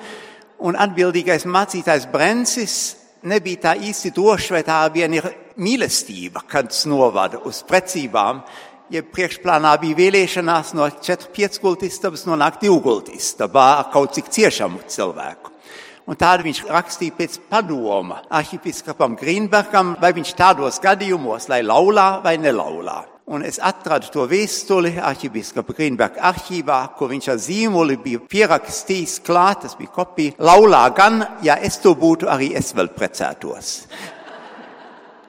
un 0.63 0.77
atbildīgais 0.79 1.45
mācītājs 1.47 2.07
Brencis 2.11 2.77
nebija 3.27 3.67
tā 3.67 3.75
īsti 3.75 4.13
drošs, 4.15 4.51
vai 4.55 4.63
tā 4.67 4.79
vien 4.93 5.13
ir 5.17 5.27
mīlestība, 5.59 6.43
kad 6.47 6.71
novada 6.89 7.41
uz 7.45 7.61
precībām, 7.67 8.41
ja 8.89 9.03
priekšplānā 9.05 9.75
bija 9.81 9.99
vēlēšanās 9.99 10.73
no 10.77 10.87
4-5 10.89 11.61
gultistabas 11.61 12.25
nonākt 12.29 12.63
2 12.65 12.79
gultistabā 12.83 13.69
kaut 13.93 14.17
cik 14.17 14.31
ciešamu 14.33 14.81
cilvēku. 14.89 15.53
Un 16.09 16.17
tādu 16.17 16.47
viņš 16.47 16.63
rakstīja 16.65 17.13
pēc 17.13 17.35
padoma 17.51 18.23
arhipiskapam 18.33 19.13
Grīnbergam, 19.19 19.93
vai 20.01 20.09
viņš 20.17 20.33
tādos 20.33 20.81
gadījumos, 20.81 21.45
lai 21.51 21.61
laulā 21.61 22.15
vai 22.23 22.39
nelaulā. 22.41 23.03
Un 23.29 23.43
es 23.45 23.59
atradu 23.61 24.09
to 24.09 24.23
vēstuli 24.25 24.95
arhibiskapa 25.05 25.75
Grīnberga 25.77 26.23
arhīvā, 26.31 26.79
kur 26.97 27.11
viņš 27.11 27.27
ar 27.29 27.37
zīmoli 27.43 27.99
bija 28.01 28.23
pierakstījis 28.25 29.19
klāt, 29.21 29.67
tas 29.67 29.77
bija 29.77 29.93
kopija. 29.99 30.33
Laulā 30.41 30.87
gan, 30.97 31.21
ja 31.45 31.59
es 31.61 31.77
to 31.83 31.93
būtu, 31.93 32.25
arī 32.25 32.55
es 32.57 32.73
vēl 32.73 32.89
precētos. 32.95 33.75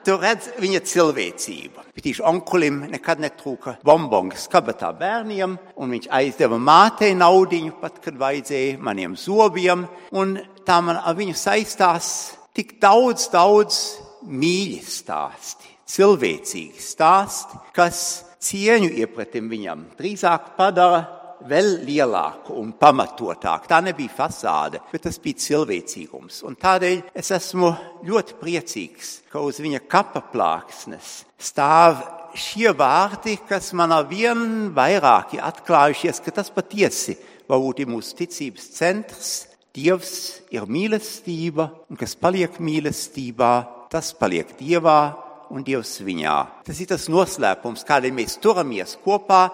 Tu 0.01 0.15
redz 0.17 0.47
viņa 0.57 0.79
cilvēcību. 0.89 1.83
Tieši 2.01 2.23
onkulim 2.25 2.79
nekad 2.89 3.19
netrūka 3.21 3.75
bombongas 3.85 4.47
kabatā 4.49 4.89
bērniem, 4.97 5.53
un 5.77 5.93
viņš 5.93 6.07
aizdeva 6.17 6.57
mātei 6.57 7.11
naudiņu, 7.13 7.75
pat 7.77 7.99
kad 8.01 8.17
vajadzēja 8.17 8.79
maniem 8.81 9.13
zobiem, 9.19 9.85
un 10.17 10.39
tā 10.65 10.79
man 10.81 10.97
ar 10.97 11.17
viņu 11.19 11.37
saistās 11.37 12.09
tik 12.57 12.79
daudz, 12.81 13.27
daudz 13.29 13.77
mīļi 14.25 14.81
stāsti, 14.81 15.69
cilvēcīgi 15.93 16.81
stāsti, 16.81 17.61
kas 17.77 18.01
cieņu 18.41 18.89
iepratim 19.03 19.53
viņam 19.53 19.85
drīzāk 19.99 20.55
padara 20.57 21.05
vēl 21.49 21.81
lielāku 21.87 22.55
un 22.61 22.73
pamatotāku. 22.77 23.69
Tā 23.69 23.81
nebija 23.83 24.13
fasāde, 24.15 24.81
bet 24.91 25.05
tas 25.07 25.19
bija 25.21 25.41
cilvēcīgums. 25.47 26.41
Un 26.47 26.57
tādēļ 26.59 27.03
es 27.17 27.31
esmu 27.35 27.73
ļoti 28.07 28.37
priecīgs, 28.41 29.13
ka 29.31 29.43
uz 29.45 29.61
viņa 29.63 29.83
kapa 29.91 30.23
plāksnes 30.33 31.21
stāv 31.41 32.01
šie 32.37 32.71
vārdi, 32.77 33.37
kas 33.47 33.71
man 33.77 33.93
ar 33.95 34.07
vien 34.09 34.71
vairāk 34.75 35.35
ir 35.37 35.45
atklājušies, 35.47 36.21
ka 36.23 36.35
tas 36.39 36.51
patiesi 36.53 37.17
varbūt 37.49 37.83
ir 37.83 37.91
mūsu 37.91 38.15
ticības 38.21 38.69
centrs. 38.77 39.31
Dievs 39.71 40.41
ir 40.51 40.65
mīlestība, 40.67 41.69
un 41.87 41.99
kas 41.99 42.17
paliek 42.19 42.57
mīlestībā, 42.59 43.51
tas 43.91 44.11
paliek 44.19 44.49
Dievā 44.59 44.99
un 45.51 45.63
Dievs 45.63 45.93
viņā. 46.03 46.37
Tas 46.67 46.79
ir 46.83 46.89
tas 46.91 47.07
noslēpums, 47.11 47.85
kādēļ 47.87 48.15
mēs 48.17 48.35
turamies 48.43 48.97
kopā, 49.03 49.45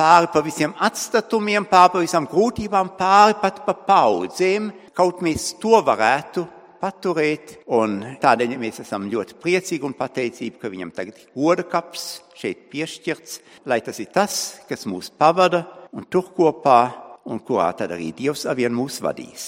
pāri 0.00 0.30
pa 0.32 0.40
visiem 0.44 0.72
atstatumiem, 0.80 1.66
pāri 1.68 1.92
pa 1.92 2.04
visām 2.04 2.28
grūtībām, 2.30 2.94
pāri 2.96 3.36
pat 3.42 3.60
pa 3.66 3.74
paudzēm, 3.74 4.70
kaut 4.96 5.20
mēs 5.24 5.52
to 5.60 5.76
varētu 5.84 6.46
paturēt. 6.80 7.58
Un 7.76 7.98
tādēļ 8.22 8.56
mēs 8.60 8.80
esam 8.84 9.10
ļoti 9.12 9.36
priecīgi 9.42 9.84
un 9.84 9.96
pateicīgi, 9.98 10.56
ka 10.60 10.72
viņam 10.72 10.94
tagad 10.96 11.20
ir 11.20 11.28
goda 11.36 11.66
kaps 11.68 12.06
šeit 12.40 12.70
piešķirts, 12.72 13.40
lai 13.68 13.82
tas 13.84 14.00
ir 14.00 14.08
tas, 14.14 14.40
kas 14.68 14.88
mūs 14.88 15.12
pavada 15.12 15.66
un 15.92 16.08
tur 16.08 16.32
kopā, 16.36 16.80
un 17.28 17.42
kurā 17.44 17.68
tad 17.76 17.92
arī 17.92 18.14
Dievs 18.16 18.46
avien 18.48 18.72
mūs 18.72 19.02
vadīs. 19.04 19.44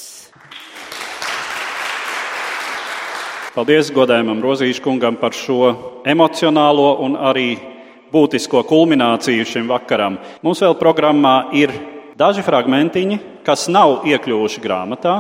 Paldies 3.53 3.91
godājumam 3.93 4.41
Rozīškungam 4.41 5.19
par 5.21 5.37
šo 5.37 5.75
emocionālo 6.09 6.95
un 7.05 7.19
arī 7.21 7.72
būtisko 8.13 8.63
kulmināciju 8.69 9.47
šim 9.49 9.71
vakaram. 9.71 10.19
Mums 10.45 10.63
vēl 10.63 10.77
programmā 10.81 11.37
ir 11.57 11.73
daži 12.19 12.45
fragmentiņi, 12.45 13.19
kas 13.47 13.69
nav 13.73 14.07
iekļuvuši 14.09 14.63
grāmatā, 14.63 15.17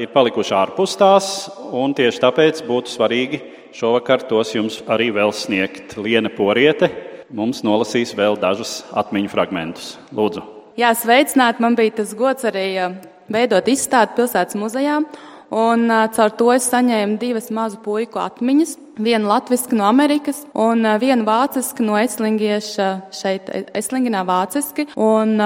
ir 0.00 0.10
palikuši 0.14 0.54
ārpus 0.58 0.96
tās, 0.98 1.30
un 1.74 1.94
tieši 1.96 2.22
tāpēc 2.22 2.62
būtu 2.68 2.92
svarīgi 2.92 3.40
šovakar 3.74 4.24
tos 4.28 4.54
jums 4.54 4.80
arī 4.90 5.10
vēl 5.14 5.34
sniegt. 5.34 5.96
Liena 5.98 6.30
Poriete 6.32 6.90
mums 7.34 7.64
nolasīs 7.66 8.14
vēl 8.16 8.38
dažus 8.40 8.82
atmiņu 8.94 9.32
fragmentus. 9.32 9.94
Lūdzu! 10.14 10.44
Jā, 10.78 10.90
sveicināt! 10.98 11.60
Man 11.62 11.78
bija 11.78 12.00
tas 12.00 12.14
gods 12.18 12.46
arī 12.46 12.66
veidot 13.30 13.68
izstādi 13.70 14.18
pilsētas 14.18 14.58
muzejā. 14.58 15.00
Un 15.54 15.86
caur 15.86 16.32
to 16.34 16.48
es 16.50 16.64
saņēmu 16.66 17.20
divas 17.20 17.46
mazu 17.54 17.78
puiku 17.84 18.18
atmiņas. 18.18 18.72
Vienu 18.94 19.26
latviešu 19.26 19.74
no 19.78 19.84
Amerikas 19.86 20.40
un 20.58 20.86
vienu 21.02 21.26
vācisku 21.26 21.82
no 21.86 21.94
Eslingieša 21.98 22.88
šeit, 23.14 23.50
Eslingenā 23.74 24.24
vāciski. 24.26 24.88
Un 24.98 25.36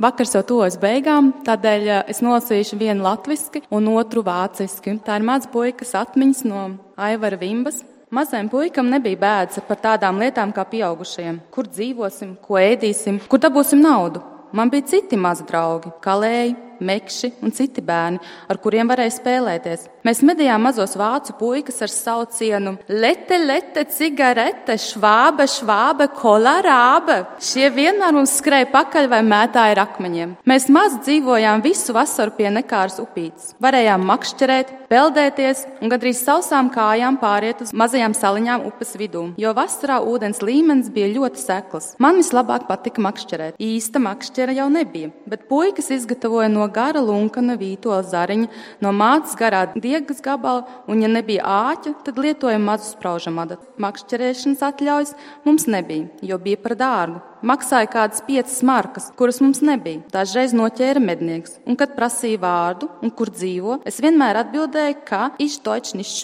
vakars 0.00 0.32
jau 0.36 0.42
tuvojas 0.48 0.78
beigām, 0.80 1.30
tādēļ 1.44 1.88
es 2.08 2.22
nolasīšu 2.24 2.80
vienu 2.80 3.04
latviešu 3.04 3.64
un 3.76 3.92
otru 3.92 4.24
vāciski. 4.24 4.96
Tā 5.04 5.20
ir 5.20 5.28
maza 5.28 5.52
puikas 5.52 5.92
atmiņas 6.00 6.44
no 6.48 6.64
Aivara 6.96 7.40
Vimbas. 7.40 7.82
Mazajam 8.08 8.48
puikam 8.48 8.88
nebija 8.88 9.20
bēdas 9.20 9.60
par 9.68 9.82
tādām 9.84 10.16
lietām 10.22 10.52
kā 10.56 10.64
pieaugušajiem. 10.64 11.42
Kur 11.52 11.68
dzīvosim, 11.68 12.38
ko 12.40 12.56
ēdīsim, 12.56 13.20
kur 13.28 13.44
dabūsim 13.44 13.84
naudu. 13.84 14.24
Man 14.56 14.72
bija 14.72 14.86
citi 14.94 15.16
mazi 15.20 15.44
draugi, 15.44 15.92
kalēji, 16.00 16.54
mekši 16.80 17.32
un 17.42 17.54
citi 17.54 17.82
bērni, 17.84 18.20
ar 18.48 18.60
kuriem 18.62 18.90
varēja 18.90 19.16
spēlēties. 19.18 19.86
Mēs 20.06 20.22
medījām 20.24 20.62
mazos 20.64 20.94
vācu 20.98 21.34
puikas 21.38 21.82
ar 21.84 21.92
saucienu 21.92 22.76
Lete, 22.88 23.36
lete, 23.42 23.84
cigarete, 23.92 24.78
švābe, 24.80 25.44
švābe, 25.50 26.08
kolarābe. 26.16 27.18
Šie 27.44 27.68
vienmēr 27.74 28.14
mums 28.16 28.38
skrēja 28.38 28.70
pakaļ 28.72 29.10
vai 29.12 29.20
mētāja 29.26 29.74
ar 29.74 29.82
akmeņiem. 29.84 30.36
Mēs 30.48 30.68
maz 30.72 30.96
dzīvojām 31.02 31.64
visu 31.64 31.92
vasaru 31.96 32.32
pie 32.38 32.48
nekāras 32.54 33.00
upītes. 33.02 33.52
Varējām 33.62 34.06
makšķerēt, 34.08 34.72
peldēties 34.88 35.64
un 35.82 35.92
gandrīz 35.92 36.22
sausām 36.24 36.70
kājām 36.72 37.18
pāriet 37.20 37.62
uz 37.64 37.74
mazajām 37.76 38.14
saliņām 38.16 38.64
upes 38.70 38.94
vidū, 38.98 39.24
jo 39.40 39.52
vasarā 39.56 39.98
ūdens 40.08 40.40
līmenis 40.44 40.92
bija 40.94 41.10
ļoti 41.16 41.42
sekls. 41.42 41.90
Man 42.02 42.20
vislabāk 42.22 42.68
patika 42.70 43.02
makšķerēt. 43.04 43.58
Īsta 43.60 44.00
makšķera 44.02 44.56
jau 44.60 44.68
nebija, 44.72 45.12
bet 45.28 45.48
puikas 45.50 45.90
izgatavoja 45.94 46.48
no 46.52 46.67
gara 46.74 47.02
lunkana 47.04 47.56
vītola 47.60 48.02
zariņa, 48.06 48.48
no 48.84 48.92
mātes 48.96 49.36
garā 49.38 49.64
diegas 49.74 50.22
gabala, 50.24 50.66
un, 50.88 51.02
ja 51.02 51.10
nebija 51.10 51.46
āķa, 51.46 51.94
tad 52.06 52.20
lietojam 52.20 52.66
mazu 52.68 52.92
spraužamadu. 52.92 53.58
Makšķerēšanas 53.82 54.64
atļaujas 54.68 55.16
mums 55.46 55.68
nebija, 55.70 56.08
jo 56.22 56.38
bija 56.42 56.60
par 56.62 56.76
dārgu. 56.78 57.24
Maksāja 57.38 57.86
kādas 57.86 58.22
piecas 58.26 58.56
markas, 58.66 59.12
kuras 59.14 59.38
mums 59.38 59.60
nebija. 59.62 60.02
Dažreiz 60.10 60.50
noķēra 60.58 60.98
mednieks, 61.02 61.60
un, 61.62 61.76
kad 61.78 61.94
prasīja 61.94 62.40
vārdu 62.42 62.88
un 63.04 63.12
kur 63.14 63.30
dzīvo, 63.30 63.78
es 63.86 64.00
vienmēr 64.02 64.40
atbildēju, 64.40 64.98
ka 65.06 65.28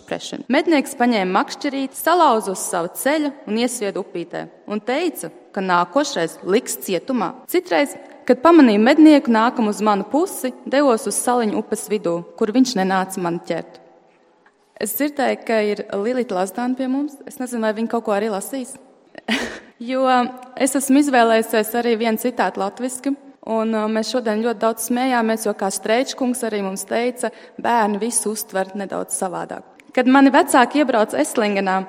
sprechen. 0.03 0.43
Mednieks 0.51 0.99
paņēma 0.99 1.39
makšķerīti, 1.39 2.01
salauza 2.01 2.57
uz 2.57 2.67
savu 2.67 2.91
ceļu 2.99 3.31
un 3.47 3.63
iesvieda 3.63 4.03
upītē, 4.03 4.49
un 4.67 4.83
teica, 4.83 5.31
ka 5.55 5.63
nākošais 5.63 6.41
liks 6.51 6.81
cietumā. 6.83 7.31
Citreiz 7.51 7.95
Kad 8.25 8.41
pamanīju 8.41 8.81
mednieku 8.81 9.33
nākam 9.33 9.67
uz 9.69 9.83
manu 9.85 10.07
pusi, 10.09 10.55
devos 10.65 11.05
uz 11.11 11.17
saliņu 11.19 11.59
upes 11.61 11.89
vidū, 11.93 12.23
kur 12.39 12.53
viņš 12.55 12.71
nenāca 12.79 13.21
mani 13.21 13.43
ķert. 13.45 13.81
Es 14.81 14.95
dzirdēju, 14.97 15.41
ka 15.45 15.59
ir 15.63 15.83
Lilita 16.01 16.39
Lasdāna 16.39 16.77
pie 16.79 16.89
mums. 16.89 17.19
Es 17.29 17.37
nezinu, 17.39 17.63
vai 17.67 17.75
viņa 17.77 17.91
kaut 17.93 18.07
ko 18.07 18.15
arī 18.17 18.31
lasīs. 18.33 18.73
jo 19.91 20.07
es 20.57 20.75
esmu 20.81 21.03
izvēlējusies 21.03 21.75
arī 21.81 21.95
vienu 22.01 22.21
citātu 22.23 22.63
latviešu. 22.63 23.13
Un 23.55 23.77
mēs 23.93 24.09
šodien 24.09 24.41
ļoti 24.41 24.61
daudz 24.63 24.87
smējāmies, 24.89 25.45
jo 25.45 25.53
kā 25.61 25.69
Streičkungs 25.69 26.41
arī 26.49 26.63
mums 26.65 26.87
teica, 26.89 27.29
bērni 27.61 28.01
visu 28.01 28.33
uztver 28.33 28.71
nedaudz 28.73 29.19
savādāk. 29.21 29.67
Kad 29.93 30.09
mani 30.09 30.33
vecāki 30.33 30.81
iebrauca 30.81 31.21
Eslingenā, 31.21 31.83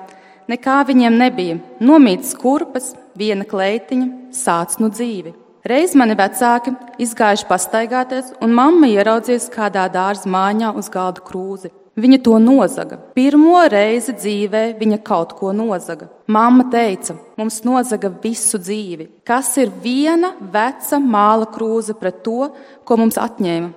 nekā 0.52 0.76
viņiem 0.92 1.16
nebija. 1.16 1.56
Nomītas 1.80 2.36
kurpes, 2.36 2.92
viena 3.16 3.48
kleitiņa, 3.48 4.12
sāc 4.36 4.76
nu 4.84 4.92
dzīvi. 4.92 5.32
Reiz 5.66 5.96
mani 5.98 6.14
vecāki 6.14 6.70
izgājuši 7.02 7.46
pastaigāties, 7.48 8.28
un 8.44 8.52
mamma 8.54 8.86
ieraudzījusi 8.86 9.50
kādā 9.50 9.88
dārza 9.90 10.28
mājā 10.30 10.68
uz 10.78 10.86
galda 10.94 11.24
krūzi. 11.26 11.72
Viņa 11.98 12.18
to 12.22 12.36
nozaga. 12.38 12.98
Pirmo 13.16 13.58
reizi 13.72 14.12
dzīvē 14.14 14.60
viņa 14.78 14.98
kaut 15.02 15.32
ko 15.34 15.50
nozaga. 15.56 16.06
Mamma 16.30 16.68
teica, 16.70 17.16
mums 17.40 17.64
nozaga 17.66 18.12
visu 18.22 18.60
dzīvi. 18.62 19.08
Kas 19.26 19.48
ir 19.58 19.72
viena 19.82 20.34
veca 20.38 21.00
māla 21.02 21.48
krūze 21.50 21.96
pret 21.98 22.20
to, 22.22 22.52
ko 22.86 23.00
mums 23.00 23.18
atņēma? 23.18 23.72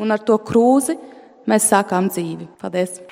Un 0.00 0.16
ar 0.16 0.24
to 0.24 0.38
krūzi 0.40 0.96
mēs 1.50 1.68
sākām 1.74 2.08
dzīvi. 2.14 2.48
Paldies! 2.62 3.02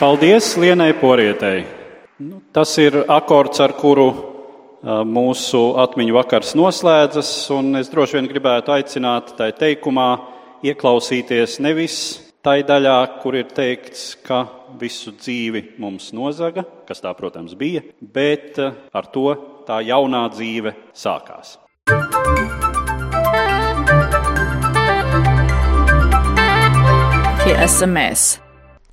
Paldies 0.00 0.54
Lienai 0.56 0.94
Porietei! 0.96 1.66
Nu, 2.22 2.40
tas 2.54 2.72
ir 2.80 3.02
akords, 3.12 3.60
ar 3.60 3.76
kuru 3.76 4.08
mūsu 4.84 5.62
atmiņu 5.82 6.14
vakars 6.14 6.54
noslēdzas, 6.58 7.32
un 7.54 7.80
es 7.80 7.90
droši 7.90 8.18
vien 8.18 8.30
gribētu 8.30 8.74
aicināt 8.76 9.34
tai 9.38 9.50
teikumā 9.56 10.08
ieklausīties 10.66 11.58
nevis 11.64 11.98
tai 12.42 12.62
daļā, 12.66 12.98
kur 13.22 13.36
ir 13.38 13.50
teikts, 13.50 14.12
ka 14.24 14.44
visu 14.78 15.12
dzīvi 15.16 15.64
mums 15.82 16.12
nozaga, 16.16 16.64
kas 16.88 17.02
tā, 17.02 17.12
protams, 17.18 17.56
bija, 17.58 17.82
bet 18.00 18.58
ar 18.62 19.10
to 19.12 19.32
tā 19.68 19.82
jaunā 19.84 20.24
dzīve 20.32 20.74
sākās. 20.96 21.58
Tie 27.42 27.56
esam 27.64 27.96
mēs. 27.96 28.36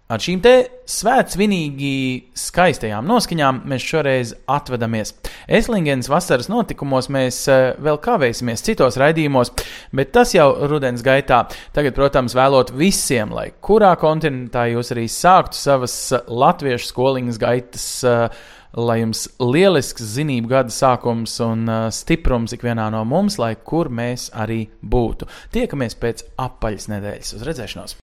Ar 0.06 0.22
šīm 0.22 0.38
te 0.38 0.52
svētsvinīgi 0.86 1.94
skaistajām 2.38 3.08
noskaņām 3.10 3.64
mēs 3.66 3.86
šoreiz 3.90 4.34
atvedamies. 4.54 5.16
Eslingens 5.50 6.12
vasaras 6.14 6.46
notikumos 6.52 7.10
mēs 7.10 7.40
eh, 7.50 7.72
vēl 7.82 7.98
kavēsimies 8.04 8.62
citos 8.68 9.00
raidījumos, 9.02 9.50
bet 9.98 10.14
tas 10.14 10.36
jau 10.38 10.52
rudens 10.70 11.02
gaitā. 11.06 11.48
Tagad, 11.74 11.98
protams, 11.98 12.38
vēlot 12.38 12.76
visiem, 12.78 13.34
lai 13.34 13.48
kurā 13.66 13.96
kontinentā 13.98 14.68
jūs 14.76 14.94
arī 14.94 15.08
sāktu 15.10 15.58
savas 15.58 15.98
latviešu 16.30 16.92
skoliņas 16.92 17.42
gaitas 17.42 17.90
eh, 18.06 18.40
lai 18.78 19.00
jums 19.02 19.26
lielisks 19.42 20.06
zinību 20.20 20.52
gada 20.54 20.76
sākums 20.76 21.40
un 21.42 21.66
stiprums 21.96 22.54
ikvienā 22.54 22.92
no 22.94 23.02
mums, 23.10 23.40
lai 23.42 23.56
kur 23.58 23.90
mēs 23.90 24.30
arī 24.38 24.68
būtu. 24.86 25.32
Tiekamies 25.56 25.98
pēc 25.98 26.28
apaļas 26.46 26.92
nedēļas. 26.94 27.40
Uz 27.40 27.48
redzēšanos! 27.50 28.04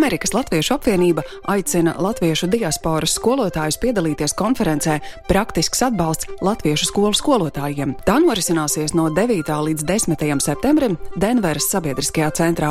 Amerikas 0.00 0.32
Latviešu 0.32 0.74
apvienība 0.78 1.20
aicina 1.52 1.92
latviešu 2.00 2.46
diasporas 2.48 3.12
skolotājus 3.18 3.76
piedalīties 3.82 4.32
konferencē 4.32 4.94
Praktisks 5.28 5.82
atbalsts 5.84 6.30
latviešu 6.40 6.86
skolu 6.88 7.12
skolotājiem. 7.18 7.92
Tā 8.08 8.14
norisināsies 8.24 8.94
no 8.96 9.10
9. 9.12 9.50
līdz 9.66 9.84
10. 9.84 10.24
septembrim 10.40 10.96
Denveras 11.20 11.66
sabiedriskajā 11.74 12.30
centrā. 12.38 12.70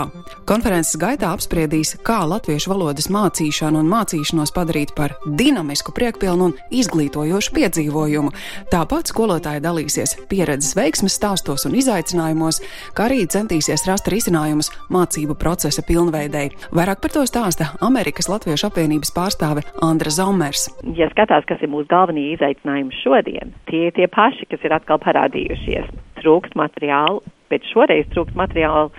Konferences 0.50 0.98
gaitā 0.98 1.30
apspriedīs, 1.36 1.92
kā 2.02 2.24
latviešu 2.32 2.72
valodas 2.74 3.12
mācīšanu 3.14 3.84
un 3.84 3.94
mācīšanos 3.94 4.56
padarīt 4.56 4.96
par 4.98 5.14
dinamisku, 5.28 5.94
priekpilnu 5.94 6.50
un 6.50 6.58
izglītojošu 6.74 7.54
piedzīvojumu. 7.60 8.34
Tāpat 8.74 9.14
skolotāji 9.14 9.62
dalīsies 9.68 10.16
pieredzes 10.34 10.74
veiksmes 10.80 11.20
stāstos 11.22 11.70
un 11.70 11.78
izaicinājumos, 11.78 12.64
kā 12.98 13.06
arī 13.06 13.22
centīsies 13.30 13.86
rast 13.86 14.10
risinājumus 14.10 14.74
mācību 14.90 15.38
procesa 15.38 15.86
pilnveidei. 15.86 16.50
Vairāk 16.74 17.06
par 17.06 17.14
to 17.14 17.19
stāsta 17.28 17.72
Amerikas 17.84 18.30
Latviešu 18.32 18.70
apvienības 18.70 19.12
pārstāve 19.16 19.64
Andra 19.86 20.12
Zomers. 20.14 20.68
Ja 20.96 21.10
skatās, 21.12 21.48
kas 21.50 21.62
ir 21.64 21.72
mūsu 21.74 21.90
galvenie 21.92 22.30
izaicinājumi 22.36 22.96
šodien, 23.02 23.54
tie 23.70 23.88
ir 23.90 23.96
tie 23.98 24.08
paši, 24.12 24.48
kas 24.52 24.64
ir 24.64 24.76
atkal 24.76 25.02
parādījušies. 25.04 25.90
Trūkst 26.22 26.56
materiālu, 26.60 27.24
bet 27.52 27.66
šoreiz 27.72 28.08
trūkst 28.14 28.38
materiālu, 28.40 28.94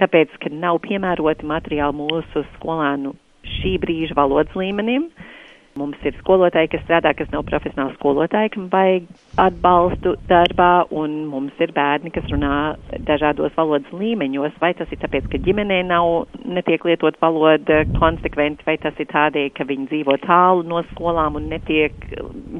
tāpēc, 0.00 0.36
ka 0.42 0.52
nav 0.54 0.80
piemēroti 0.86 1.48
materiāli 1.48 1.98
mūsu 1.98 2.44
skolēnu 2.56 3.16
šī 3.58 3.76
brīža 3.82 4.16
valodas 4.18 4.54
līmenim. 4.58 5.08
Mums 5.78 6.02
ir 6.08 6.16
skolotāji, 6.18 6.70
kas 6.72 6.82
strādā, 6.84 7.12
kas 7.16 7.30
nav 7.32 7.44
profesionāli 7.48 7.94
skolotāji, 7.96 8.52
kam 8.54 8.66
vajag 8.72 9.06
atbalstu 9.44 10.14
darbā, 10.30 10.70
un 11.00 11.14
mums 11.30 11.62
ir 11.62 11.72
bērni, 11.76 12.12
kas 12.14 12.26
runā 12.32 12.52
dažādos 13.08 13.54
valodas 13.56 13.94
līmeņos. 13.94 14.58
Vai 14.62 14.72
tas 14.78 14.90
ir 14.94 15.00
tāpēc, 15.04 15.28
ka 15.30 15.40
ģimenē 15.46 15.80
nav, 15.88 16.26
netiek 16.58 16.86
lietot 16.88 17.18
valoda 17.22 17.84
konsekventi, 17.98 18.66
vai 18.66 18.78
tas 18.82 18.98
ir 18.98 19.10
tādēļ, 19.12 19.50
ka 19.54 19.68
viņi 19.68 19.90
dzīvo 19.92 20.18
tālu 20.26 20.66
no 20.66 20.82
skolām 20.92 21.38
un 21.38 21.50
netiek 21.52 21.94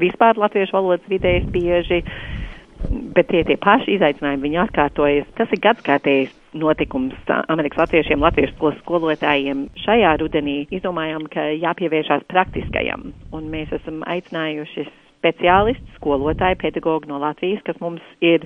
vispār 0.03 0.39
latviešu 0.39 0.79
valodas 0.79 1.11
vidējas 1.11 1.49
bieži. 1.55 2.05
Bet 2.89 3.33
tie 3.33 3.43
tie 3.43 3.57
paši 3.59 3.97
izaicinājumi 3.97 4.45
viņi 4.47 4.63
atkārtojas. 4.69 5.33
Tas 5.35 5.51
ir 5.51 5.65
gadskārtējs 5.65 6.38
notikums 6.61 7.33
Amerikas 7.49 7.83
latviešiem, 7.85 8.23
latviešu 8.23 8.57
skolas 8.57 8.79
skolotājiem. 8.83 9.67
Šajā 9.85 10.15
rudenī 10.23 10.61
izdomājām, 10.75 11.29
ka 11.33 11.49
jāpievēršās 11.57 12.27
praktiskajam, 12.31 13.13
un 13.33 13.53
mēs 13.53 13.73
esam 13.81 14.03
aicinājuši 14.07 14.87
speciālisti, 15.19 15.97
skolotāji, 15.97 16.61
pedagogi 16.61 17.11
no 17.11 17.19
Latvijas, 17.23 17.65
kas 17.67 17.81
mums 17.83 18.05
ir 18.23 18.45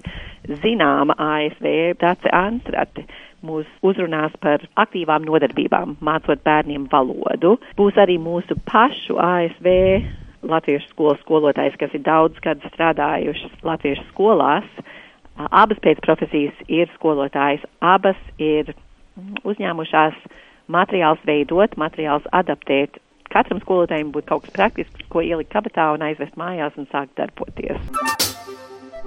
zināma 0.63 1.17
ASV, 1.21 1.69
Dace 2.01 2.33
Anstrate 2.33 3.05
mūs 3.43 3.69
uzrunās 3.85 4.35
par 4.43 4.63
aktīvām 4.79 5.27
nodarbībām, 5.27 5.97
mācot 6.01 6.43
bērniem 6.47 6.87
valodu. 6.93 7.57
Būs 7.79 7.99
arī 8.01 8.19
mūsu 8.23 8.57
pašu 8.69 9.19
ASV 9.21 9.69
latviešu 10.43 10.91
skolas 10.91 11.21
skolotājs, 11.23 11.77
kas 11.79 11.95
ir 11.95 12.05
daudz 12.07 12.39
gadu 12.43 12.71
strādājušas 12.73 13.63
latviešu 13.67 14.07
skolās. 14.11 14.67
Abas 15.37 15.81
pēcprofesijas 15.85 16.59
ir 16.69 16.91
skolotājs, 16.97 17.65
abas 17.81 18.19
ir 18.39 18.75
uzņēmušās 19.49 20.19
materiāls 20.73 21.23
veidot, 21.29 21.77
materiāls 21.81 22.29
adaptēt. 22.33 23.01
Katram 23.33 23.63
skolotājiem 23.65 24.13
būtu 24.13 24.29
kaut 24.29 24.45
kas 24.47 24.57
praktisks, 24.59 25.09
ko 25.09 25.25
ielikt 25.25 25.53
kabatā 25.55 25.93
un 25.95 26.05
aizvest 26.05 26.37
mājās 26.37 26.77
un 26.77 26.89
sākt 26.93 27.17
darboties. 27.17 28.12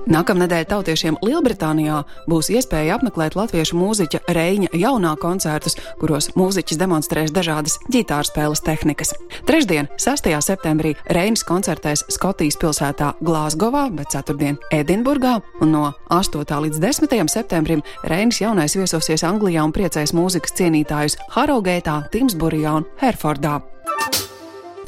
Nākamnedēļ 0.06 0.66
tautiešiem 0.70 1.18
Lielbritānijā 1.26 2.04
būs 2.30 2.52
iespēja 2.54 2.98
apmeklēt 3.00 3.36
latviešu 3.38 3.78
mūziķa 3.80 4.22
Reņa 4.38 4.70
jaunā 4.78 5.16
koncertus, 5.22 5.78
kuros 6.02 6.30
mūziķis 6.38 6.80
demonstrēs 6.82 7.34
dažādas 7.34 7.80
ģitāru 7.90 8.30
spēles 8.30 8.62
tehnikas. 8.66 9.16
Trešdien, 9.50 9.90
6. 9.98 10.30
septembrī, 10.46 10.94
Reinis 11.10 11.46
koncertēs 11.48 12.06
Skotijas 12.14 12.60
pilsētā 12.62 13.16
Glāzgovā, 13.26 13.88
bet 13.96 14.14
ceturtdien 14.14 14.60
Edinburgā, 14.76 15.40
un 15.66 15.74
no 15.74 15.86
8. 16.14 16.46
līdz 16.68 16.82
10. 16.84 17.16
septembrim 17.32 17.82
Reinis 18.06 18.44
jaunais 18.44 18.78
viesosies 18.78 19.26
Anglijā 19.26 19.66
un 19.66 19.74
priecēs 19.74 20.14
mūzikas 20.14 20.54
cienītājus 20.60 21.18
Harogeitā, 21.34 22.04
Timsburijā 22.14 22.78
un 22.82 22.92
Herfordā. 23.02 23.62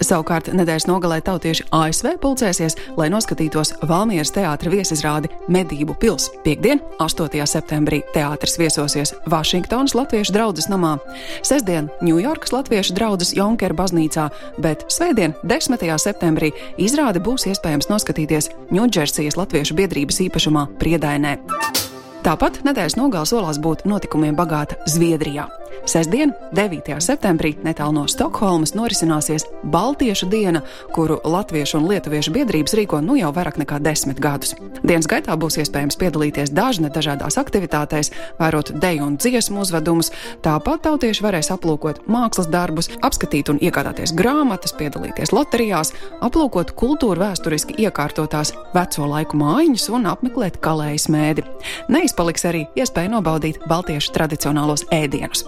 Savukārt 0.04 0.52
nedēļas 0.54 0.86
nogalē 0.90 1.18
tautieši 1.26 1.66
ASV 1.74 2.18
pulcēsies, 2.22 2.78
lai 3.00 3.10
noskatītos 3.14 3.74
Valmieras 3.90 4.32
teātra 4.36 4.72
viesizrādi 4.74 5.32
Medību 5.52 5.96
pils. 6.00 6.30
Piektdien, 6.46 6.82
8. 7.04 7.42
septembrī, 7.50 8.04
teātris 8.14 8.58
viesosies 8.62 9.16
Vašingtonas 9.32 9.96
Latviešu 9.98 10.36
draugas 10.36 10.70
namā, 10.72 10.98
sestdien 11.46 11.90
Ņujorkas 12.06 12.54
Latviešu 12.54 12.98
draugas 12.98 13.34
Jonkera 13.38 13.78
baznīcā, 13.78 14.30
bet 14.62 14.86
svētdien, 14.94 15.36
10. 15.44 15.90
septembrī, 16.02 16.54
izrādi 16.78 17.24
būs 17.24 17.50
iespējams 17.52 17.90
noskatīties 17.92 18.52
Ņūdžersijas 18.74 19.40
Latviešu 19.40 19.78
biedrības 19.78 20.22
īpašumā 20.28 20.68
Priedainē. 20.82 21.38
Tāpat 22.28 22.60
nedēļas 22.68 22.98
nogāles 23.00 23.32
solās 23.32 23.62
būt 23.64 23.86
notikumiem 23.88 24.36
bagāta 24.36 24.76
Zviedrijā. 24.90 25.48
Sestdien, 25.88 26.34
9. 26.52 26.98
septembrī, 27.00 27.54
netālu 27.64 27.94
no 27.96 28.02
Stokholmas 28.12 28.74
norisināsies 28.76 29.46
Baltiešu 29.72 30.28
diena, 30.28 30.60
kuru 30.92 31.16
Latviešu 31.24 31.78
un 31.80 31.86
Lietuviešu 31.88 32.34
biedrības 32.36 32.76
rīko 32.76 33.00
nu 33.00 33.16
jau 33.16 33.30
vairāk 33.32 33.56
nekā 33.62 33.80
desmit 33.80 34.20
gadus. 34.20 34.52
Dienas 34.84 35.08
gaitā 35.08 35.38
būs 35.40 35.56
iespējams 35.64 35.96
piedalīties 36.02 36.52
dažne 36.52 36.92
dažādās 36.92 37.40
aktivitātēs, 37.40 38.12
vērot 38.36 38.74
deju 38.84 39.06
un 39.08 39.16
dziesmu 39.16 39.64
uzvedumus. 39.64 40.12
Tāpat 40.44 40.84
tautieši 40.90 41.24
varēs 41.24 41.54
aplūkot 41.56 42.04
mākslas 42.12 42.52
darbus, 42.52 42.92
apskatīt 43.00 43.54
un 43.54 43.64
iegādāties 43.64 44.12
grāmatas, 44.18 44.76
piedalīties 44.76 45.32
loterijās, 45.32 45.94
aplūkot 46.20 46.76
kultūra 46.76 47.30
vēsturiski 47.30 47.80
iekārtotās 47.88 48.52
veco 48.76 49.08
laiku 49.08 49.40
mājiņas 49.40 49.88
un 49.96 50.12
apmeklēt 50.12 50.60
kalējas 50.60 51.08
mēdi. 51.16 51.48
Neizpaliks 51.88 52.48
arī 52.52 52.68
iespēja 52.76 53.16
nobaudīt 53.16 53.64
baltiešu 53.72 54.12
tradicionālos 54.20 54.84
ēdienus. 54.92 55.48